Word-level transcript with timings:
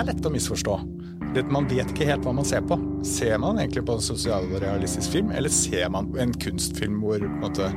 er 0.00 0.10
lett 0.10 0.26
å 0.26 0.32
misforstå. 0.32 0.76
Man 1.52 1.68
vet 1.70 1.92
ikke 1.92 2.08
helt 2.08 2.24
hva 2.26 2.32
man 2.34 2.46
ser 2.46 2.64
på. 2.66 2.78
Ser 3.06 3.36
man 3.38 3.60
egentlig 3.60 3.84
på 3.86 3.94
en 3.94 4.02
sosialrealistisk 4.02 5.12
film, 5.14 5.30
eller 5.30 5.52
ser 5.52 5.86
man 5.94 6.08
en 6.18 6.32
kunstfilm 6.42 6.98
hvor 7.04 7.22
måte, 7.42 7.70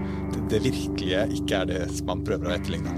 det, 0.49 0.63
virkelige 0.63 1.27
ikke 1.37 1.59
er 1.61 1.69
det 1.69 1.81
man 2.07 2.23
prøver 2.25 2.49
å 2.49 2.55
etterligne? 2.55 2.95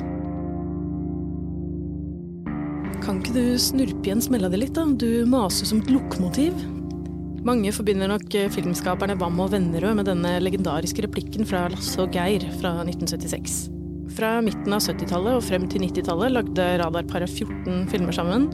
Kan 3.03 3.19
ikke 3.19 3.35
du 3.35 3.59
snurpe 3.61 4.07
igjen 4.07 4.23
smella 4.23 4.49
di 4.49 4.61
litt, 4.63 4.73
da? 4.77 4.87
Du 4.87 5.27
maser 5.29 5.67
som 5.69 5.83
et 5.83 5.91
lokomotiv. 5.91 6.55
Mange 7.45 7.69
forbinder 7.75 8.09
nok 8.09 8.31
filmskaperne 8.55 9.19
Wam 9.21 9.37
og 9.43 9.51
Vennerød 9.53 9.99
med 9.99 10.07
denne 10.09 10.37
legendariske 10.41 11.03
replikken 11.05 11.45
fra 11.45 11.67
Lasse 11.69 11.99
og 12.01 12.15
Geir 12.15 12.47
fra 12.61 12.79
1976. 12.87 13.65
Fra 14.15 14.39
midten 14.41 14.73
av 14.73 14.81
70-tallet 14.81 15.35
og 15.35 15.43
frem 15.45 15.67
til 15.69 15.83
90-tallet 15.83 16.33
lagde 16.33 16.65
Radarparet 16.79 17.29
14 17.29 17.85
filmer 17.91 18.15
sammen. 18.15 18.47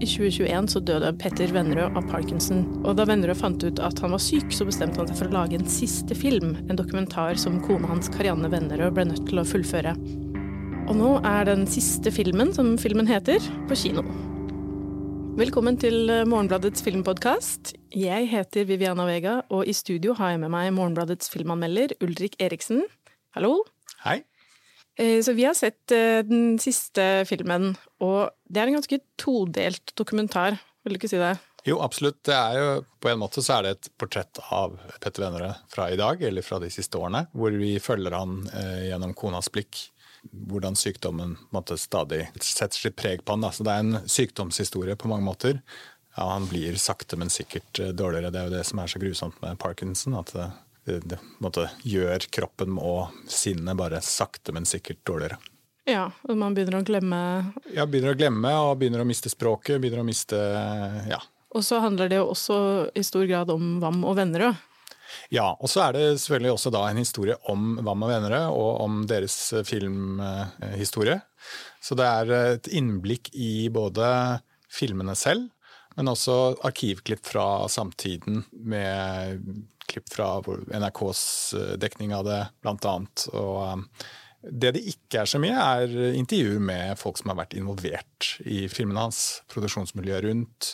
I 0.00 0.06
2021 0.08 0.68
så 0.72 0.80
døde 0.80 1.10
Petter 1.20 1.50
Vennerød 1.52 1.96
av 1.98 2.06
parkinson, 2.08 2.62
og 2.88 2.94
da 2.96 3.04
Vennerød 3.04 3.36
fant 3.36 3.64
ut 3.66 3.82
at 3.84 3.98
han 4.00 4.14
var 4.14 4.22
syk, 4.24 4.46
så 4.56 4.64
bestemte 4.64 4.96
han 4.96 5.10
seg 5.10 5.18
for 5.18 5.28
å 5.28 5.34
lage 5.34 5.58
en 5.58 5.68
siste 5.68 6.16
film, 6.16 6.54
en 6.62 6.78
dokumentar 6.78 7.36
som 7.40 7.58
kona 7.66 7.90
hans 7.90 8.08
Karianne 8.14 8.48
Vennerød 8.48 8.96
ble 8.96 9.04
nødt 9.10 9.26
til 9.28 9.42
å 9.42 9.44
fullføre. 9.44 9.92
Og 10.88 10.96
nå 10.96 11.10
er 11.28 11.44
den 11.50 11.66
siste 11.68 12.08
filmen, 12.16 12.54
som 12.56 12.72
filmen 12.80 13.12
heter, 13.12 13.44
på 13.68 13.76
kino. 13.76 14.06
Velkommen 15.36 15.76
til 15.84 16.08
Morgenbladets 16.32 16.80
filmpodkast. 16.86 17.74
Jeg 17.92 18.32
heter 18.32 18.64
Viviana 18.72 19.04
Vega, 19.04 19.42
og 19.52 19.68
i 19.68 19.76
studio 19.76 20.16
har 20.16 20.32
jeg 20.32 20.40
med 20.46 20.54
meg 20.56 20.72
Morgenbladets 20.80 21.28
filmanmelder 21.28 21.98
Ulrik 22.00 22.40
Eriksen. 22.40 22.86
Hallo. 23.36 23.58
Hei. 24.00 24.22
Eh, 24.98 25.22
så 25.22 25.32
vi 25.32 25.44
har 25.44 25.54
sett 25.54 25.92
eh, 25.92 26.20
den 26.26 26.58
siste 26.62 27.24
filmen, 27.28 27.74
og 28.02 28.32
det 28.48 28.62
er 28.62 28.70
en 28.70 28.80
ganske 28.80 29.00
todelt 29.20 29.94
dokumentar, 29.98 30.58
vil 30.84 30.96
du 30.96 31.00
ikke 31.00 31.12
si 31.12 31.20
det? 31.20 31.36
Jo, 31.68 31.76
absolutt. 31.84 32.22
Det 32.24 32.34
er 32.34 32.56
jo, 32.56 32.68
på 33.00 33.10
en 33.10 33.20
måte 33.20 33.42
så 33.44 33.58
er 33.58 33.66
det 33.66 33.72
et 33.74 33.88
portrett 34.00 34.40
av 34.48 34.78
Petter 35.00 35.26
Vennerød 35.26 35.66
fra 35.72 35.90
i 35.92 35.98
dag, 36.00 36.22
eller 36.24 36.44
fra 36.44 36.60
de 36.62 36.70
siste 36.72 36.96
årene, 36.98 37.26
hvor 37.36 37.54
vi 37.60 37.74
følger 37.82 38.16
han 38.16 38.42
eh, 38.48 38.86
gjennom 38.90 39.14
konas 39.16 39.50
blikk. 39.52 39.86
Hvordan 40.20 40.76
sykdommen 40.76 41.36
måtte, 41.54 41.78
stadig 41.80 42.26
setter 42.44 42.76
sitt 42.76 42.96
preg 43.00 43.22
på 43.24 43.36
han. 43.36 43.44
Da. 43.44 43.52
Så 43.56 43.64
det 43.64 43.72
er 43.72 43.84
en 43.84 44.02
sykdomshistorie 44.04 44.96
på 45.00 45.08
mange 45.08 45.24
måter. 45.24 45.62
Ja, 46.16 46.26
han 46.34 46.48
blir 46.48 46.76
sakte, 46.80 47.16
men 47.16 47.32
sikkert 47.32 47.80
dårligere. 47.96 48.32
Det 48.32 48.40
er 48.40 48.50
jo 48.50 48.56
det 48.58 48.66
som 48.68 48.82
er 48.82 48.92
så 48.92 49.00
grusomt 49.00 49.38
med 49.40 49.60
parkinson. 49.60 50.18
at 50.20 50.32
det 50.36 50.50
måte, 51.42 51.68
gjør 51.86 52.26
kroppen 52.32 52.78
og 52.80 53.10
sinnet 53.30 53.78
bare 53.78 54.00
sakte, 54.04 54.54
men 54.56 54.68
sikkert 54.68 55.02
dårligere. 55.06 55.38
Ja, 55.88 56.10
og 56.28 56.36
man 56.38 56.54
begynner 56.54 56.78
å 56.78 56.86
glemme 56.86 57.18
Ja, 57.74 57.86
begynner 57.88 58.14
å 58.14 58.18
glemme 58.18 58.50
og 58.62 58.78
begynner 58.78 59.02
å 59.02 59.08
miste 59.08 59.30
språket. 59.32 59.80
begynner 59.80 60.04
å 60.04 60.06
miste, 60.06 60.38
ja. 61.08 61.20
Og 61.50 61.64
så 61.66 61.80
handler 61.82 62.10
det 62.10 62.20
jo 62.20 62.28
også 62.30 62.56
i 62.94 63.02
stor 63.02 63.24
grad 63.26 63.50
om 63.50 63.80
Vam 63.82 64.04
og 64.06 64.14
Vennerød. 64.20 64.54
Ja, 65.34 65.48
og 65.58 65.66
så 65.70 65.82
er 65.88 65.96
det 65.96 66.04
selvfølgelig 66.22 66.52
også 66.54 66.70
da 66.74 66.84
en 66.86 67.00
historie 67.00 67.34
om 67.50 67.80
Vam 67.82 68.04
og 68.06 68.12
Vennerød, 68.12 68.52
og 68.54 68.84
om 68.84 69.00
deres 69.10 69.36
filmhistorie. 69.66 71.18
Så 71.82 71.96
det 71.98 72.06
er 72.06 72.34
et 72.54 72.70
innblikk 72.76 73.32
i 73.34 73.66
både 73.72 74.06
filmene 74.70 75.16
selv, 75.18 75.48
men 75.96 76.12
også 76.12 76.36
arkivklipp 76.66 77.26
fra 77.26 77.66
samtiden 77.72 78.44
med 78.54 79.42
klipp 79.90 80.10
fra 80.12 80.32
NRKs 80.40 81.22
eh, 81.58 81.76
dekning 81.82 82.14
av 82.16 82.26
det, 82.28 82.40
blant 82.64 82.86
annet. 82.88 83.26
Og 83.34 83.60
eh, 83.66 84.08
det 84.40 84.74
det 84.78 84.84
ikke 84.94 85.22
er 85.22 85.28
så 85.28 85.40
mye, 85.42 85.54
er 85.54 86.14
intervjuer 86.16 86.62
med 86.64 86.98
folk 87.00 87.20
som 87.20 87.32
har 87.32 87.42
vært 87.42 87.56
involvert 87.58 88.30
i 88.48 88.64
filmene 88.72 89.08
hans. 89.08 89.42
Produksjonsmiljøet 89.52 90.24
rundt. 90.28 90.70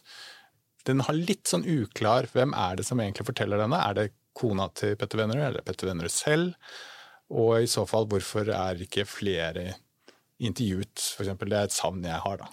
Den 0.87 1.03
har 1.03 1.19
litt 1.19 1.51
sånn 1.51 1.67
uklar 1.67 2.29
hvem 2.31 2.55
er 2.55 2.79
det 2.79 2.87
som 2.87 3.03
egentlig 3.03 3.27
forteller 3.27 3.59
denne. 3.59 3.81
Er 3.83 3.99
det 3.99 4.13
kona 4.37 4.69
til 4.77 4.95
Petter 5.01 5.19
Wennerud 5.19 5.49
eller 5.49 5.67
Petter 5.67 5.91
Wennerud 5.91 6.15
selv? 6.15 6.55
Og 7.35 7.65
i 7.65 7.71
så 7.71 7.83
fall, 7.91 8.07
hvorfor 8.07 8.53
er 8.55 8.85
ikke 8.85 9.07
flere 9.09 9.73
intervjuet, 10.39 11.01
For 11.17 11.25
eksempel, 11.25 11.51
Det 11.51 11.59
er 11.59 11.65
et 11.65 11.73
savn 11.73 12.05
jeg 12.05 12.23
har, 12.23 12.37
da. 12.37 12.47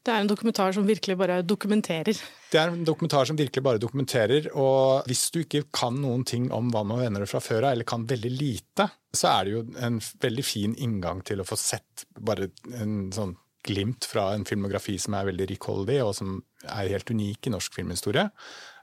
Det 0.00 0.12
er 0.14 0.22
en 0.22 0.30
dokumentar 0.30 0.72
som 0.72 0.86
virkelig 0.88 1.16
bare 1.20 1.42
dokumenterer. 1.44 2.16
Det 2.50 2.56
er 2.56 2.70
en 2.72 2.86
dokumentar 2.88 3.28
som 3.28 3.36
virkelig 3.36 3.62
bare 3.62 3.80
dokumenterer. 3.82 4.48
Og 4.56 5.04
hvis 5.10 5.26
du 5.34 5.42
ikke 5.42 5.66
kan 5.76 5.98
noen 6.00 6.24
ting 6.24 6.48
om 6.56 6.70
hva 6.72 6.80
og 6.86 7.02
venner 7.02 7.26
fra 7.28 7.42
før 7.44 7.66
av, 7.66 7.74
eller 7.74 7.88
kan 7.88 8.08
veldig 8.08 8.32
lite, 8.32 8.88
så 9.12 9.34
er 9.34 9.44
det 9.44 9.52
jo 9.52 9.62
en 9.76 10.00
veldig 10.24 10.46
fin 10.46 10.76
inngang 10.80 11.20
til 11.28 11.42
å 11.42 11.46
få 11.46 11.58
sett 11.60 12.06
bare 12.16 12.48
en 12.80 13.10
sånn 13.12 13.36
glimt 13.66 14.06
fra 14.08 14.30
en 14.32 14.46
filmografi 14.48 14.94
som 14.98 15.18
er 15.18 15.26
veldig 15.28 15.50
rikholdig, 15.50 15.98
og 16.00 16.14
som 16.16 16.38
er 16.64 16.88
helt 16.94 17.12
unik 17.12 17.46
i 17.46 17.52
norsk 17.52 17.76
filmhistorie. 17.76 18.24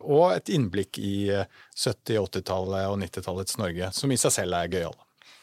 Og 0.06 0.36
et 0.36 0.52
innblikk 0.54 1.00
i 1.02 1.32
70-, 1.34 2.20
80-tallet 2.22 2.92
og 2.92 3.00
90-tallets 3.02 3.58
Norge, 3.58 3.90
som 3.98 4.14
i 4.14 4.20
seg 4.22 4.36
selv 4.38 4.60
er 4.60 4.70
gøyal. 4.70 4.94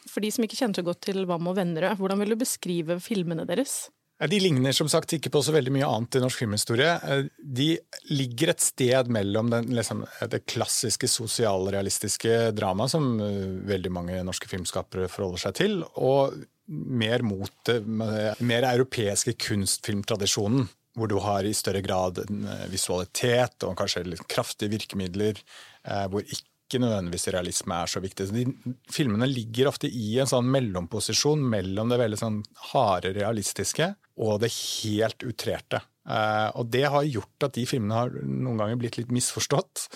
For 0.07 0.23
de 0.23 0.31
som 0.31 0.47
ikke 0.47 0.61
kjenner 0.61 0.79
så 0.79 0.87
godt 0.87 1.03
til 1.09 1.25
Vam 1.27 1.51
og 1.51 1.59
Vennerød, 1.59 1.99
hvordan 1.99 2.23
vil 2.23 2.35
du 2.37 2.41
beskrive 2.45 3.01
filmene 3.03 3.47
deres? 3.49 3.89
De 4.23 4.39
ligner 4.39 4.73
som 4.73 4.89
sagt 4.89 5.17
ikke 5.17 5.33
på 5.35 5.41
så 5.43 5.53
veldig 5.57 5.73
mye 5.75 5.89
annet 5.91 6.17
i 6.17 6.23
norsk 6.23 6.45
filmhistorie. 6.45 6.93
Eh, 7.03 7.25
de 7.43 7.69
ligger 8.15 8.53
et 8.53 8.63
sted 8.63 9.11
mellom 9.13 9.51
den, 9.51 9.73
liksom, 9.75 10.05
det 10.31 10.45
klassiske 10.51 11.11
sosialrealistiske 11.11 12.53
dramaet 12.55 12.95
som 12.95 13.09
eh, 13.19 13.43
veldig 13.67 13.93
mange 13.95 14.23
norske 14.27 14.49
filmskapere 14.51 15.11
forholder 15.11 15.47
seg 15.49 15.59
til, 15.59 15.77
og 15.99 16.39
mer 16.65 17.27
mot 17.27 17.53
det 17.69 17.83
mer 17.85 18.71
europeiske 18.71 19.35
kunstfilmtradisjonen. 19.49 20.71
Hvor 20.95 21.11
du 21.11 21.17
har 21.19 21.43
i 21.43 21.51
større 21.59 21.83
grad 21.83 22.23
eh, 22.23 22.67
visualitet 22.71 23.67
og 23.67 23.75
kanskje 23.81 24.07
litt 24.07 24.27
kraftige 24.31 24.77
virkemidler. 24.77 25.43
Hvor 25.85 26.23
ikke 26.23 26.54
ikke 26.65 26.81
nødvendigvis 26.81 27.29
realisme 27.35 27.77
er 27.77 27.91
så 27.91 28.01
viktig. 28.03 28.29
De, 28.33 28.45
filmene 28.93 29.29
ligger 29.29 29.69
ofte 29.71 29.89
i 29.89 30.15
en 30.23 30.31
sånn 30.31 30.49
mellomposisjon 30.51 31.43
mellom 31.53 31.93
det 31.93 32.01
veldig 32.01 32.21
sånn 32.21 32.41
harde 32.73 33.13
realistiske 33.17 33.93
og 34.25 34.41
det 34.45 34.51
helt 34.55 35.27
utrerte. 35.27 35.83
Uh, 36.05 36.51
og 36.61 36.69
det 36.73 36.85
har 36.93 37.07
gjort 37.09 37.47
at 37.47 37.55
de 37.57 37.65
filmene 37.69 37.97
har 37.97 38.17
noen 38.25 38.59
ganger 38.61 38.81
blitt 38.81 38.99
litt 39.01 39.13
misforstått. 39.15 39.87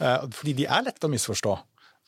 Uh, 0.00 0.24
fordi 0.32 0.56
de 0.62 0.68
er 0.68 0.86
lette 0.86 1.08
å 1.08 1.12
misforstå. 1.12 1.56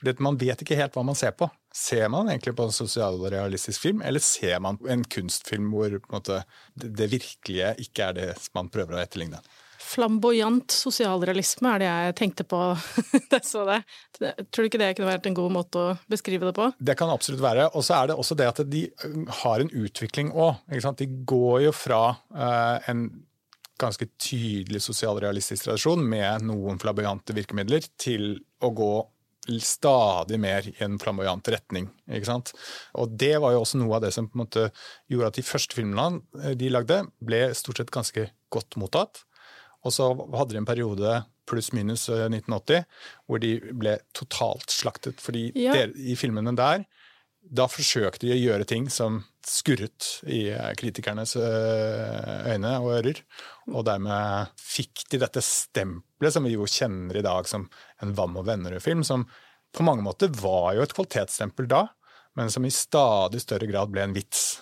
Fordi 0.00 0.14
Man 0.24 0.38
vet 0.40 0.62
ikke 0.64 0.78
helt 0.78 0.94
hva 0.96 1.04
man 1.04 1.18
ser 1.18 1.34
på. 1.36 1.50
Ser 1.76 2.08
man 2.12 2.30
egentlig 2.32 2.54
på 2.56 2.64
en 2.66 2.72
sosialrealistisk 2.74 3.82
film, 3.84 4.00
eller 4.02 4.22
ser 4.24 4.56
man 4.64 4.80
en 4.88 5.04
kunstfilm 5.04 5.68
hvor 5.74 5.98
måte, 6.10 6.40
det 6.74 7.10
virkelige 7.12 7.74
ikke 7.84 8.08
er 8.08 8.16
det 8.16 8.30
man 8.56 8.72
prøver 8.72 8.96
å 8.96 9.02
etterligne? 9.02 9.42
Flamboyant 9.80 10.74
sosialrealisme 10.74 11.70
er 11.74 11.82
det 11.82 11.88
jeg 11.88 12.16
tenkte 12.20 12.46
på 12.48 12.60
da 13.32 13.40
så 13.44 13.64
det. 13.68 13.80
Tror 14.18 14.66
du 14.66 14.68
ikke 14.68 14.82
det 14.82 14.92
kunne 14.98 15.10
vært 15.10 15.30
en 15.30 15.38
god 15.38 15.54
måte 15.54 15.80
å 15.80 15.96
beskrive 16.10 16.50
det 16.50 16.54
på? 16.58 16.68
Det 16.78 16.96
kan 17.00 17.12
absolutt 17.12 17.42
være. 17.44 17.70
Og 17.74 17.86
så 17.86 17.96
er 17.98 18.10
det 18.10 18.18
også 18.20 18.36
det 18.38 18.50
at 18.50 18.62
de 18.68 18.84
har 19.42 19.64
en 19.64 19.72
utvikling 19.82 20.32
òg. 20.34 20.60
De 21.00 21.08
går 21.28 21.64
jo 21.68 21.74
fra 21.76 22.02
uh, 22.12 22.90
en 22.90 23.08
ganske 23.80 24.06
tydelig 24.20 24.82
sosialrealistisk 24.84 25.64
tradisjon 25.64 26.02
med 26.04 26.44
noen 26.44 26.80
flamboyante 26.80 27.32
virkemidler, 27.36 27.86
til 28.00 28.34
å 28.60 28.72
gå 28.76 28.92
stadig 29.64 30.36
mer 30.40 30.66
i 30.68 30.74
en 30.84 30.98
flamboyant 31.00 31.48
retning. 31.50 31.88
ikke 32.10 32.28
sant? 32.28 32.52
Og 33.00 33.16
det 33.18 33.38
var 33.40 33.54
jo 33.54 33.62
også 33.64 33.80
noe 33.80 33.96
av 33.96 34.04
det 34.04 34.12
som 34.14 34.28
på 34.28 34.36
en 34.36 34.44
måte 34.44 34.66
gjorde 35.10 35.32
at 35.32 35.40
de 35.40 35.46
første 35.46 35.78
filmene 35.78 36.20
eh, 36.44 36.54
de 36.60 36.68
lagde, 36.70 37.02
ble 37.24 37.48
stort 37.56 37.80
sett 37.80 37.94
ganske 37.94 38.28
godt 38.52 38.76
mottatt. 38.80 39.24
Og 39.86 39.94
så 39.94 40.10
hadde 40.12 40.54
de 40.54 40.60
en 40.60 40.68
periode 40.68 41.20
pluss-minus 41.50 42.06
1980 42.12 42.76
eh, 42.76 42.88
hvor 43.26 43.42
de 43.42 43.54
ble 43.72 43.96
totalt 44.16 44.72
slaktet. 44.72 45.20
Fordi 45.22 45.48
ja. 45.58 45.74
der, 45.76 45.94
i 45.96 46.16
filmene 46.18 46.54
der 46.58 46.84
da 47.40 47.64
forsøkte 47.70 48.26
de 48.26 48.34
å 48.34 48.38
gjøre 48.38 48.66
ting 48.68 48.90
som 48.92 49.22
skurret 49.46 50.20
i 50.28 50.42
eh, 50.52 50.72
kritikernes 50.78 51.34
eh, 51.40 52.50
øyne 52.52 52.74
og 52.82 52.92
ører. 52.98 53.22
Og 53.72 53.84
dermed 53.88 54.52
fikk 54.60 55.06
de 55.12 55.22
dette 55.22 55.42
stempelet 55.44 56.36
som 56.36 56.46
vi 56.46 56.54
jo 56.54 56.68
kjenner 56.68 57.20
i 57.20 57.24
dag 57.24 57.48
som 57.48 57.66
en 58.04 58.14
Vam 58.16 58.36
og 58.40 58.46
Vennerød-film, 58.48 59.04
som 59.06 59.24
på 59.72 59.86
mange 59.86 60.04
måter 60.04 60.32
var 60.34 60.74
jo 60.76 60.84
et 60.84 60.94
kvalitetsstempel 60.94 61.68
da, 61.70 61.86
men 62.38 62.50
som 62.52 62.64
i 62.66 62.74
stadig 62.74 63.40
større 63.42 63.68
grad 63.70 63.90
ble 63.92 64.04
en 64.04 64.14
vits. 64.14 64.60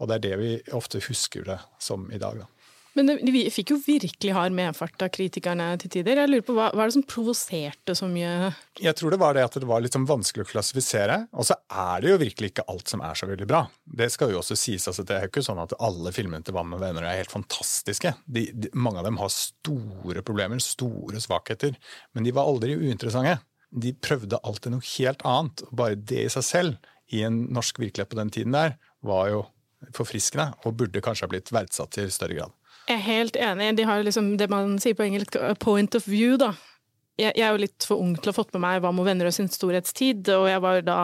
Og 0.00 0.08
det 0.08 0.18
er 0.18 0.24
det 0.24 0.38
vi 0.40 0.52
ofte 0.76 1.02
husker 1.04 1.46
det 1.46 1.58
som 1.82 2.06
i 2.12 2.20
dag. 2.22 2.44
da. 2.44 2.61
Men 2.98 3.08
vi 3.32 3.46
fikk 3.52 3.72
jo 3.72 3.78
virkelig 3.80 4.34
hard 4.36 4.52
medfart 4.56 5.00
av 5.04 5.08
kritikerne 5.14 5.70
til 5.80 5.92
tider. 5.94 6.18
Jeg 6.20 6.28
lurer 6.28 6.44
på, 6.44 6.56
Hva, 6.56 6.68
hva 6.76 6.84
er 6.84 6.90
det 6.90 6.96
som 6.98 7.04
provoserte 7.08 7.94
så 7.96 8.08
mye? 8.10 8.50
Jeg 8.84 8.96
tror 8.98 9.14
det 9.14 9.20
var 9.22 9.36
det 9.36 9.44
at 9.46 9.56
det 9.56 9.68
var 9.68 9.80
litt 9.80 9.96
sånn 9.96 10.08
vanskelig 10.08 10.44
å 10.44 10.50
klassifisere. 10.50 11.16
Og 11.32 11.48
så 11.48 11.56
er 11.68 12.04
det 12.04 12.12
jo 12.12 12.18
virkelig 12.20 12.52
ikke 12.52 12.66
alt 12.72 12.92
som 12.92 13.04
er 13.04 13.16
så 13.16 13.28
veldig 13.30 13.48
bra. 13.48 13.62
Det 13.84 14.10
skal 14.12 14.34
jo 14.34 14.42
også 14.42 14.58
sies. 14.60 14.84
altså 14.90 15.06
Det 15.08 15.16
er 15.16 15.24
jo 15.24 15.32
ikke 15.32 15.44
sånn 15.46 15.62
at 15.62 15.72
alle 15.80 16.12
filmene 16.12 16.44
til 16.44 16.56
Hva 16.56 16.66
med 16.68 16.84
venner 16.84 17.08
er 17.08 17.22
helt 17.22 17.32
fantastiske. 17.32 18.12
De, 18.26 18.44
de, 18.52 18.72
mange 18.76 19.00
av 19.00 19.08
dem 19.08 19.20
har 19.22 19.32
store 19.32 20.26
problemer, 20.26 20.60
store 20.60 21.22
svakheter. 21.24 21.78
Men 22.12 22.28
de 22.28 22.36
var 22.36 22.50
aldri 22.50 22.76
uinteressante. 22.76 23.38
De 23.72 23.94
prøvde 23.96 24.40
alltid 24.44 24.76
noe 24.76 24.90
helt 24.98 25.24
annet. 25.24 25.64
og 25.64 25.76
Bare 25.80 25.96
det 25.96 26.26
i 26.26 26.32
seg 26.36 26.44
selv, 26.44 26.92
i 27.12 27.24
en 27.24 27.46
norsk 27.52 27.80
virkelighet 27.80 28.12
på 28.12 28.20
den 28.20 28.32
tiden 28.32 28.56
der, 28.56 28.76
var 29.00 29.32
jo 29.32 29.46
forfriskende 29.96 30.52
og 30.62 30.76
burde 30.78 31.02
kanskje 31.02 31.26
ha 31.26 31.32
blitt 31.32 31.50
verdsatt 31.52 31.98
i 31.98 32.10
større 32.12 32.36
grad. 32.36 32.58
Jeg 32.88 32.98
er 32.98 33.06
helt 33.06 33.38
enig. 33.38 33.70
De 33.78 33.86
har 33.86 34.02
liksom 34.02 34.34
det 34.40 34.48
man 34.50 34.76
sier 34.82 34.96
på 34.98 35.06
engelsk, 35.06 35.38
point 35.62 35.94
of 35.98 36.08
view, 36.10 36.36
da. 36.40 36.52
Jeg, 37.20 37.36
jeg 37.36 37.44
er 37.46 37.54
jo 37.54 37.62
litt 37.62 37.86
for 37.86 38.00
ung 38.02 38.16
til 38.16 38.30
å 38.30 38.32
ha 38.32 38.38
fått 38.38 38.54
med 38.56 38.62
meg 38.64 38.80
Hva 38.82 38.90
med 38.96 39.04
venner 39.04 39.28
og 39.28 39.34
sin 39.36 39.50
storhetstid, 39.52 40.30
og 40.32 40.48
jeg 40.48 40.62
var 40.64 40.80
da 40.86 40.98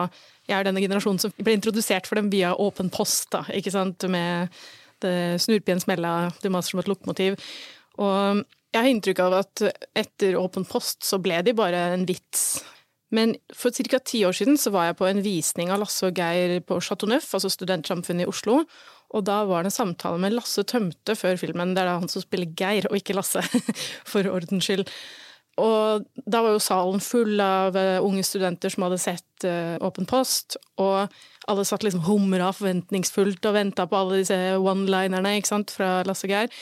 jeg 0.49 0.57
er 0.57 0.65
denne 0.65 0.81
generasjonen 0.81 1.21
som 1.21 1.33
ble 1.37 1.53
introdusert 1.53 2.09
for 2.09 2.17
dem 2.17 2.31
via 2.33 2.55
åpen 2.57 2.89
post, 2.89 3.27
da, 3.35 3.43
ikke 3.53 3.73
sant, 3.75 4.05
med 4.09 4.49
det 5.03 5.37
snurpien 5.43 5.79
smella, 5.79 6.31
det 6.41 6.51
maser 6.51 6.73
som 6.73 6.81
et 6.81 6.89
lokomotiv. 6.89 7.37
Og 8.01 8.41
jeg 8.73 8.81
har 8.81 8.89
inntrykk 8.89 9.21
av 9.23 9.35
at 9.39 9.63
etter 9.97 10.35
Åpen 10.39 10.65
post 10.69 11.05
så 11.07 11.17
ble 11.21 11.39
de 11.45 11.55
bare 11.57 11.87
en 11.95 12.05
vits. 12.09 12.61
Men 13.15 13.33
for 13.55 13.73
ca. 13.73 13.99
ti 13.99 14.21
år 14.25 14.35
siden 14.37 14.57
så 14.57 14.71
var 14.73 14.89
jeg 14.89 14.99
på 14.99 15.07
en 15.09 15.23
visning 15.25 15.71
av 15.73 15.81
Lasse 15.81 16.05
og 16.05 16.17
Geir 16.17 16.59
på 16.61 16.77
Chateau 16.81 17.09
Neuf, 17.09 17.31
altså 17.33 17.49
Studentsamfunnet 17.49 18.27
i 18.27 18.29
Oslo. 18.29 18.61
Og 19.09 19.25
da 19.25 19.41
var 19.49 19.65
det 19.65 19.71
en 19.71 19.79
samtale 19.79 20.21
med 20.21 20.35
Lasse 20.35 20.63
Tømte 20.69 21.15
før 21.17 21.39
filmen. 21.41 21.73
Det 21.73 21.81
er 21.81 21.89
da 21.89 21.97
han 21.97 22.11
som 22.11 22.21
spiller 22.21 22.51
Geir, 22.53 22.85
og 22.91 22.99
ikke 22.99 23.17
Lasse, 23.17 23.41
for 24.11 24.29
ordens 24.29 24.69
skyld. 24.69 24.85
Og 25.59 26.05
da 26.29 26.43
var 26.45 26.53
jo 26.53 26.61
salen 26.63 27.01
full 27.03 27.41
av 27.43 27.75
uh, 27.75 27.97
unge 28.05 28.23
studenter 28.23 28.71
som 28.71 28.85
hadde 28.85 29.01
sett 29.01 29.47
uh, 29.47 29.75
Åpen 29.83 30.07
post, 30.07 30.55
og 30.79 31.09
alle 31.49 31.65
satt 31.67 31.83
liksom 31.83 32.05
humra 32.05 32.51
forventningsfullt 32.55 33.49
og 33.49 33.57
venta 33.57 33.87
på 33.89 33.97
alle 33.97 34.21
disse 34.21 34.37
one-linerne 34.61 35.33
fra 35.73 35.89
Lasse 36.07 36.29
og 36.29 36.35
Geir. 36.35 36.61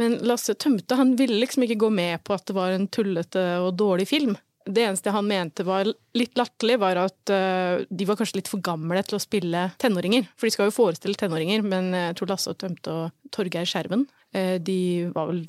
Men 0.00 0.16
Lasse 0.24 0.54
Tømte 0.54 0.96
han 0.96 1.16
ville 1.18 1.42
liksom 1.42 1.66
ikke 1.66 1.82
gå 1.82 1.90
med 1.92 2.22
på 2.24 2.38
at 2.38 2.46
det 2.48 2.56
var 2.56 2.72
en 2.72 2.88
tullete 2.88 3.44
og 3.60 3.74
dårlig 3.76 4.08
film. 4.08 4.38
Det 4.64 4.84
eneste 4.84 5.12
han 5.14 5.26
mente 5.28 5.64
var 5.66 5.88
litt 6.16 6.38
latterlig, 6.38 6.78
var 6.82 7.00
at 7.02 7.32
uh, 7.32 7.82
de 7.88 8.06
var 8.08 8.18
kanskje 8.20 8.40
litt 8.40 8.50
for 8.50 8.62
gamle 8.64 9.02
til 9.06 9.18
å 9.18 9.22
spille 9.22 9.68
tenåringer. 9.82 10.28
For 10.36 10.48
de 10.48 10.54
skal 10.54 10.70
jo 10.70 10.76
forestille 10.76 11.18
tenåringer, 11.18 11.64
men 11.66 11.92
jeg 11.96 12.18
tror 12.18 12.32
Lasse 12.32 12.52
og 12.52 12.60
Tømte 12.62 12.94
og 12.94 13.32
Torgeir 13.34 13.68
Skjerven 13.68 14.06
uh, 14.36 14.56
de 14.62 14.78
var 15.14 15.30
vel 15.32 15.42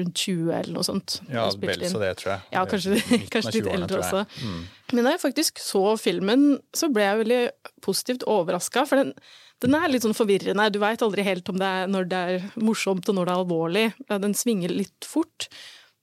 rundt 0.00 0.24
20 0.24 0.52
eller 0.58 0.72
noe 0.76 0.86
sånt. 0.86 1.20
Ja, 1.30 1.46
vel 1.50 1.86
så 1.88 2.02
det, 2.02 2.12
tror 2.20 2.34
jeg. 2.34 2.46
Ja, 2.56 2.66
kanskje, 2.70 3.00
kanskje 3.34 3.56
litt 3.58 3.72
eldre 3.72 4.02
også. 4.02 4.24
Mm. 4.42 4.60
Men 4.92 5.08
da 5.08 5.16
jeg 5.16 5.24
faktisk 5.24 5.62
så 5.62 5.84
filmen, 6.00 6.46
så 6.76 6.90
ble 6.92 7.06
jeg 7.06 7.22
veldig 7.24 7.42
positivt 7.84 8.26
overraska. 8.30 8.86
For 8.88 9.02
den, 9.02 9.14
den 9.64 9.78
er 9.78 9.88
litt 9.90 10.04
sånn 10.06 10.16
forvirrende. 10.16 10.68
Du 10.74 10.80
veit 10.82 11.02
aldri 11.04 11.24
helt 11.26 11.48
om 11.52 11.58
det 11.60 11.72
er 11.80 11.90
når 11.90 12.10
det 12.10 12.26
er 12.34 12.50
morsomt 12.60 13.08
og 13.08 13.18
når 13.18 13.28
det 13.28 13.34
er 13.34 13.42
alvorlig. 13.42 13.86
Den 14.26 14.36
svinger 14.36 14.74
litt 14.74 15.08
fort. 15.08 15.48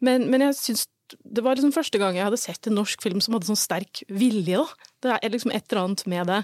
Men, 0.04 0.28
men 0.32 0.44
jeg 0.50 0.60
syns 0.60 0.88
det 1.24 1.44
var 1.46 1.58
liksom 1.58 1.74
første 1.76 2.00
gang 2.02 2.18
jeg 2.18 2.28
hadde 2.28 2.42
sett 2.42 2.70
en 2.70 2.78
norsk 2.80 3.02
film 3.04 3.22
som 3.24 3.36
hadde 3.36 3.50
sånn 3.50 3.60
sterk 3.60 4.04
vilje. 4.10 4.60
Da. 4.60 4.92
Det 5.04 5.16
er 5.18 5.34
liksom 5.34 5.54
et 5.56 5.66
eller 5.70 5.84
annet 5.84 6.06
med 6.10 6.30
det. 6.32 6.42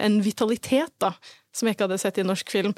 En 0.00 0.20
vitalitet 0.24 0.94
da, 1.02 1.14
som 1.54 1.68
jeg 1.68 1.76
ikke 1.76 1.88
hadde 1.88 2.00
sett 2.02 2.20
i 2.20 2.24
en 2.24 2.32
norsk 2.32 2.52
film. 2.52 2.76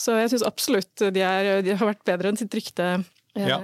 Så 0.00 0.16
jeg 0.18 0.32
syns 0.32 0.46
absolutt 0.46 1.04
de, 1.14 1.22
er, 1.22 1.60
de 1.62 1.76
har 1.76 1.92
vært 1.92 2.06
bedre 2.06 2.32
enn 2.32 2.40
sitt 2.40 2.54
rykte 2.56 2.96
ja, 3.34 3.56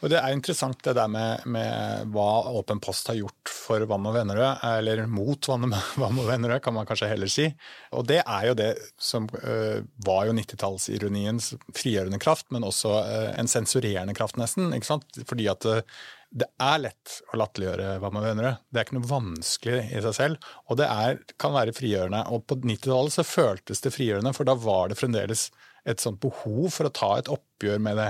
og 0.00 0.08
Det 0.08 0.16
er 0.16 0.32
interessant 0.32 0.78
det 0.86 0.94
der 0.96 1.08
med, 1.12 1.42
med 1.52 2.12
hva 2.14 2.48
Åpen 2.56 2.80
post 2.80 3.10
har 3.10 3.18
gjort 3.18 3.50
for 3.52 3.84
Vann 3.90 4.06
og 4.08 4.14
Vennerød, 4.16 4.62
eller 4.64 5.02
mot 5.10 5.48
Vann 5.50 5.68
og 5.68 6.22
Vennerød, 6.30 6.62
kan 6.64 6.76
man 6.76 6.88
kanskje 6.88 7.10
heller 7.10 7.28
si. 7.32 7.44
Og 7.92 8.06
Det 8.08 8.22
er 8.22 8.46
jo 8.48 8.56
det 8.56 8.70
som 8.96 9.28
uh, 9.28 9.84
var 10.06 10.28
jo 10.28 10.36
90-tallsironiens 10.38 11.50
frigjørende 11.76 12.20
kraft, 12.22 12.48
men 12.54 12.64
også 12.64 12.94
uh, 13.04 13.32
en 13.36 13.50
sensurerende 13.50 14.16
kraft, 14.16 14.40
nesten. 14.40 14.72
ikke 14.72 14.88
sant? 14.94 15.20
Fordi 15.28 15.50
at 15.52 15.68
uh, 15.68 16.00
det 16.28 16.48
er 16.60 16.80
lett 16.82 17.14
å 17.32 17.38
latterliggjøre 17.40 17.94
Hva 18.02 18.10
man 18.12 18.26
mener. 18.26 18.58
Det 18.68 18.80
er 18.80 18.86
ikke 18.86 18.98
noe 18.98 19.10
vanskelig 19.10 19.78
i 19.86 20.02
seg 20.04 20.16
selv, 20.16 20.50
og 20.68 20.80
det 20.80 20.88
er, 20.90 21.22
kan 21.40 21.54
være 21.54 21.74
frigjørende. 21.76 22.24
Og 22.34 22.44
på 22.48 22.58
90-tallet 22.60 23.16
så 23.16 23.24
føltes 23.26 23.82
det 23.84 23.94
frigjørende, 23.94 24.34
for 24.36 24.48
da 24.48 24.56
var 24.60 24.90
det 24.90 24.98
fremdeles 25.00 25.48
et 25.88 26.02
sånt 26.02 26.20
behov 26.20 26.68
for 26.74 26.88
å 26.88 26.92
ta 26.92 27.08
et 27.16 27.30
oppgjør 27.32 27.80
med 27.80 27.96
det, 27.96 28.08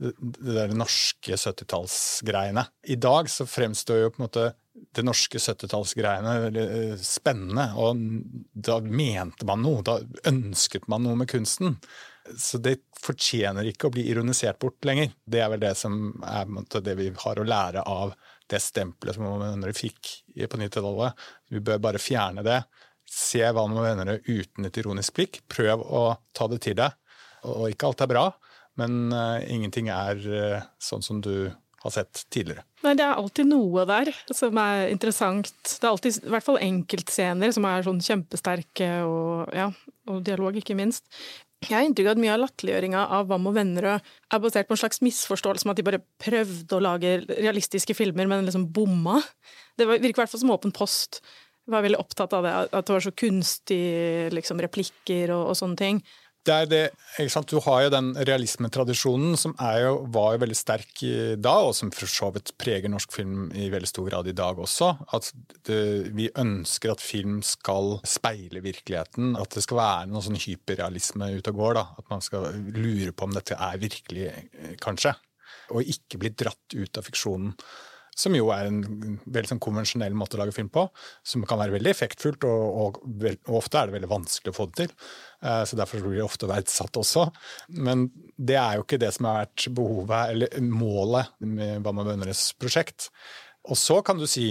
det 0.00 0.54
der 0.56 0.72
norske 0.72 1.36
70-tallsgreiene. 1.36 2.64
I 2.88 2.96
dag 3.00 3.28
så 3.32 3.44
fremstår 3.48 4.00
jo 4.00 4.12
på 4.14 4.22
en 4.22 4.26
måte 4.28 4.46
det 4.96 5.04
norske 5.04 5.40
70-tallsgreiene 5.42 6.34
eh, 6.48 6.94
spennende, 7.02 7.68
og 7.76 8.00
da 8.54 8.78
mente 8.80 9.48
man 9.48 9.64
noe. 9.66 9.84
Da 9.84 9.98
ønsket 10.30 10.88
man 10.88 11.04
noe 11.04 11.18
med 11.20 11.28
kunsten. 11.30 11.76
Så 12.36 12.60
det 12.62 12.80
fortjener 12.98 13.68
ikke 13.70 13.88
å 13.88 13.94
bli 13.94 14.04
ironisert 14.10 14.58
bort 14.60 14.84
lenger. 14.84 15.12
Det 15.24 15.40
er 15.42 15.52
vel 15.52 15.62
det 15.62 15.74
som 15.78 16.10
er 16.26 16.50
det 16.84 16.96
vi 16.98 17.08
har 17.24 17.40
å 17.40 17.46
lære 17.46 17.84
av 17.86 18.12
det 18.48 18.60
stempelet 18.64 19.16
som 19.16 19.28
venner 19.40 19.74
fikk 19.76 20.12
på 20.48 20.60
90-tallet. 20.60 21.28
Vi 21.52 21.62
bør 21.64 21.80
bare 21.84 22.02
fjerne 22.02 22.44
det. 22.46 22.62
Se 23.08 23.40
hva 23.40 23.64
man 23.68 23.84
venner 23.84 24.20
uten 24.26 24.68
et 24.68 24.80
ironisk 24.80 25.16
blikk. 25.16 25.40
Prøv 25.48 25.84
å 25.84 26.04
ta 26.36 26.48
det 26.50 26.60
til 26.64 26.76
deg. 26.80 26.96
Og 27.48 27.70
ikke 27.70 27.88
alt 27.88 28.02
er 28.02 28.10
bra, 28.10 28.26
men 28.80 29.12
uh, 29.14 29.38
ingenting 29.46 29.88
er 29.94 30.18
uh, 30.26 30.66
sånn 30.82 31.04
som 31.06 31.20
du 31.22 31.50
har 31.84 31.94
sett 31.94 32.24
tidligere. 32.34 32.64
Nei, 32.82 32.94
det 32.98 33.04
er 33.06 33.18
alltid 33.18 33.46
noe 33.50 33.84
der 33.86 34.10
som 34.34 34.58
er 34.58 34.88
interessant. 34.90 35.52
Det 35.62 35.84
er 35.86 35.92
alltid 35.92 36.18
i 36.18 36.32
hvert 36.34 36.46
fall 36.46 36.58
enkeltscener 36.62 37.54
som 37.54 37.66
er 37.70 37.86
sånn 37.86 38.00
kjempesterke, 38.02 38.88
og, 39.06 39.54
ja, 39.54 39.68
og 40.10 40.24
dialog, 40.26 40.58
ikke 40.58 40.76
minst. 40.78 41.06
Jeg 41.66 41.74
har 41.74 41.82
inntrykk 41.82 42.06
av 42.06 42.14
at 42.14 42.20
mye 42.22 42.34
av 42.36 42.40
latterliggjøringa 42.44 43.00
av 43.16 43.30
Wam 43.32 43.48
og 43.50 43.56
Vennerød 43.56 44.10
er 44.30 44.42
basert 44.44 44.68
på 44.68 44.76
en 44.76 44.80
slags 44.84 45.02
misforståelse 45.02 45.66
om 45.66 45.72
at 45.72 45.80
de 45.80 45.84
bare 45.88 46.00
prøvde 46.22 46.76
å 46.76 46.84
lage 46.84 47.16
realistiske 47.32 47.96
filmer, 47.98 48.28
men 48.30 48.46
liksom 48.46 48.68
bomma. 48.74 49.18
Det 49.74 49.88
virker 49.90 50.12
i 50.12 50.20
hvert 50.20 50.30
fall 50.30 50.44
som 50.44 50.54
Åpen 50.54 50.74
post. 50.76 51.18
Jeg 51.66 51.74
var 51.74 51.82
veldig 51.84 51.98
opptatt 52.00 52.36
av 52.38 52.46
det, 52.46 52.54
at 52.70 52.86
det 52.86 52.94
var 52.94 53.04
så 53.04 53.12
kunstige 53.12 54.30
liksom, 54.32 54.62
replikker 54.62 55.34
og, 55.34 55.50
og 55.50 55.58
sånne 55.58 55.80
ting 55.82 56.00
det? 56.70 56.82
Du 57.48 57.58
har 57.64 57.82
jo 57.84 57.90
den 57.92 58.10
realismetradisjonen 58.28 59.36
som 59.40 59.54
jo, 59.56 59.92
var 60.14 60.34
jo 60.34 60.42
veldig 60.44 60.58
sterk 60.58 61.02
da, 61.40 61.54
og 61.66 61.74
som 61.76 61.92
for 61.94 62.10
så 62.10 62.30
vidt 62.34 62.54
preger 62.60 62.92
norsk 62.92 63.14
film 63.14 63.48
i 63.56 63.68
veldig 63.72 63.90
stor 63.90 64.08
grad 64.10 64.30
i 64.30 64.36
dag 64.36 64.58
også. 64.58 64.90
At 65.16 65.30
det, 65.68 65.80
vi 66.16 66.30
ønsker 66.38 66.94
at 66.94 67.04
film 67.04 67.40
skal 67.46 67.98
speile 68.08 68.62
virkeligheten. 68.64 69.36
At 69.40 69.56
det 69.56 69.64
skal 69.66 69.80
være 69.82 70.10
noe 70.12 70.24
sånn 70.24 70.40
hyperrealisme 70.40 71.32
ute 71.38 71.54
og 71.54 71.62
går. 71.62 71.78
da, 71.80 71.86
At 72.00 72.10
man 72.12 72.24
skal 72.24 72.50
lure 72.76 73.12
på 73.12 73.28
om 73.28 73.36
dette 73.36 73.58
er 73.58 73.82
virkelig, 73.82 74.30
kanskje. 74.82 75.14
Og 75.74 75.84
ikke 75.84 76.20
bli 76.22 76.32
dratt 76.32 76.76
ut 76.76 76.98
av 77.00 77.06
fiksjonen 77.06 77.54
som 78.18 78.34
jo 78.34 78.50
er 78.54 78.68
en 78.68 78.80
veldig 79.24 79.52
sånn 79.52 79.62
konvensjonell 79.62 80.16
måte 80.18 80.36
å 80.36 80.42
lage 80.42 80.54
film 80.56 80.70
på. 80.74 80.88
Som 81.26 81.46
kan 81.48 81.60
være 81.60 81.76
veldig 81.76 81.92
effektfullt, 81.92 82.46
og, 82.48 82.78
og, 82.82 83.00
og, 83.38 83.56
ofte 83.60 83.80
er 83.80 83.88
det 83.88 83.98
veldig 83.98 84.10
vanskelig 84.10 84.52
å 84.54 84.56
få 84.56 84.68
det 84.70 84.80
til. 84.82 84.94
Uh, 85.44 85.62
så 85.68 85.78
Derfor 85.78 86.02
blir 86.04 86.18
det 86.18 86.26
ofte 86.26 86.50
verdsatt 86.50 86.98
også. 86.98 87.28
Men 87.78 88.08
det 88.36 88.58
er 88.58 88.78
jo 88.78 88.86
ikke 88.86 89.00
det 89.00 89.12
som 89.14 89.30
har 89.30 89.44
vært 89.44 89.68
behovet, 89.78 90.32
eller 90.34 90.64
målet 90.66 91.34
med 91.46 91.84
Bama 91.86 92.06
Bønneres 92.06 92.48
prosjekt. 92.58 93.12
Og 93.68 93.78
så 93.78 94.00
kan 94.06 94.18
du 94.18 94.26
si 94.30 94.50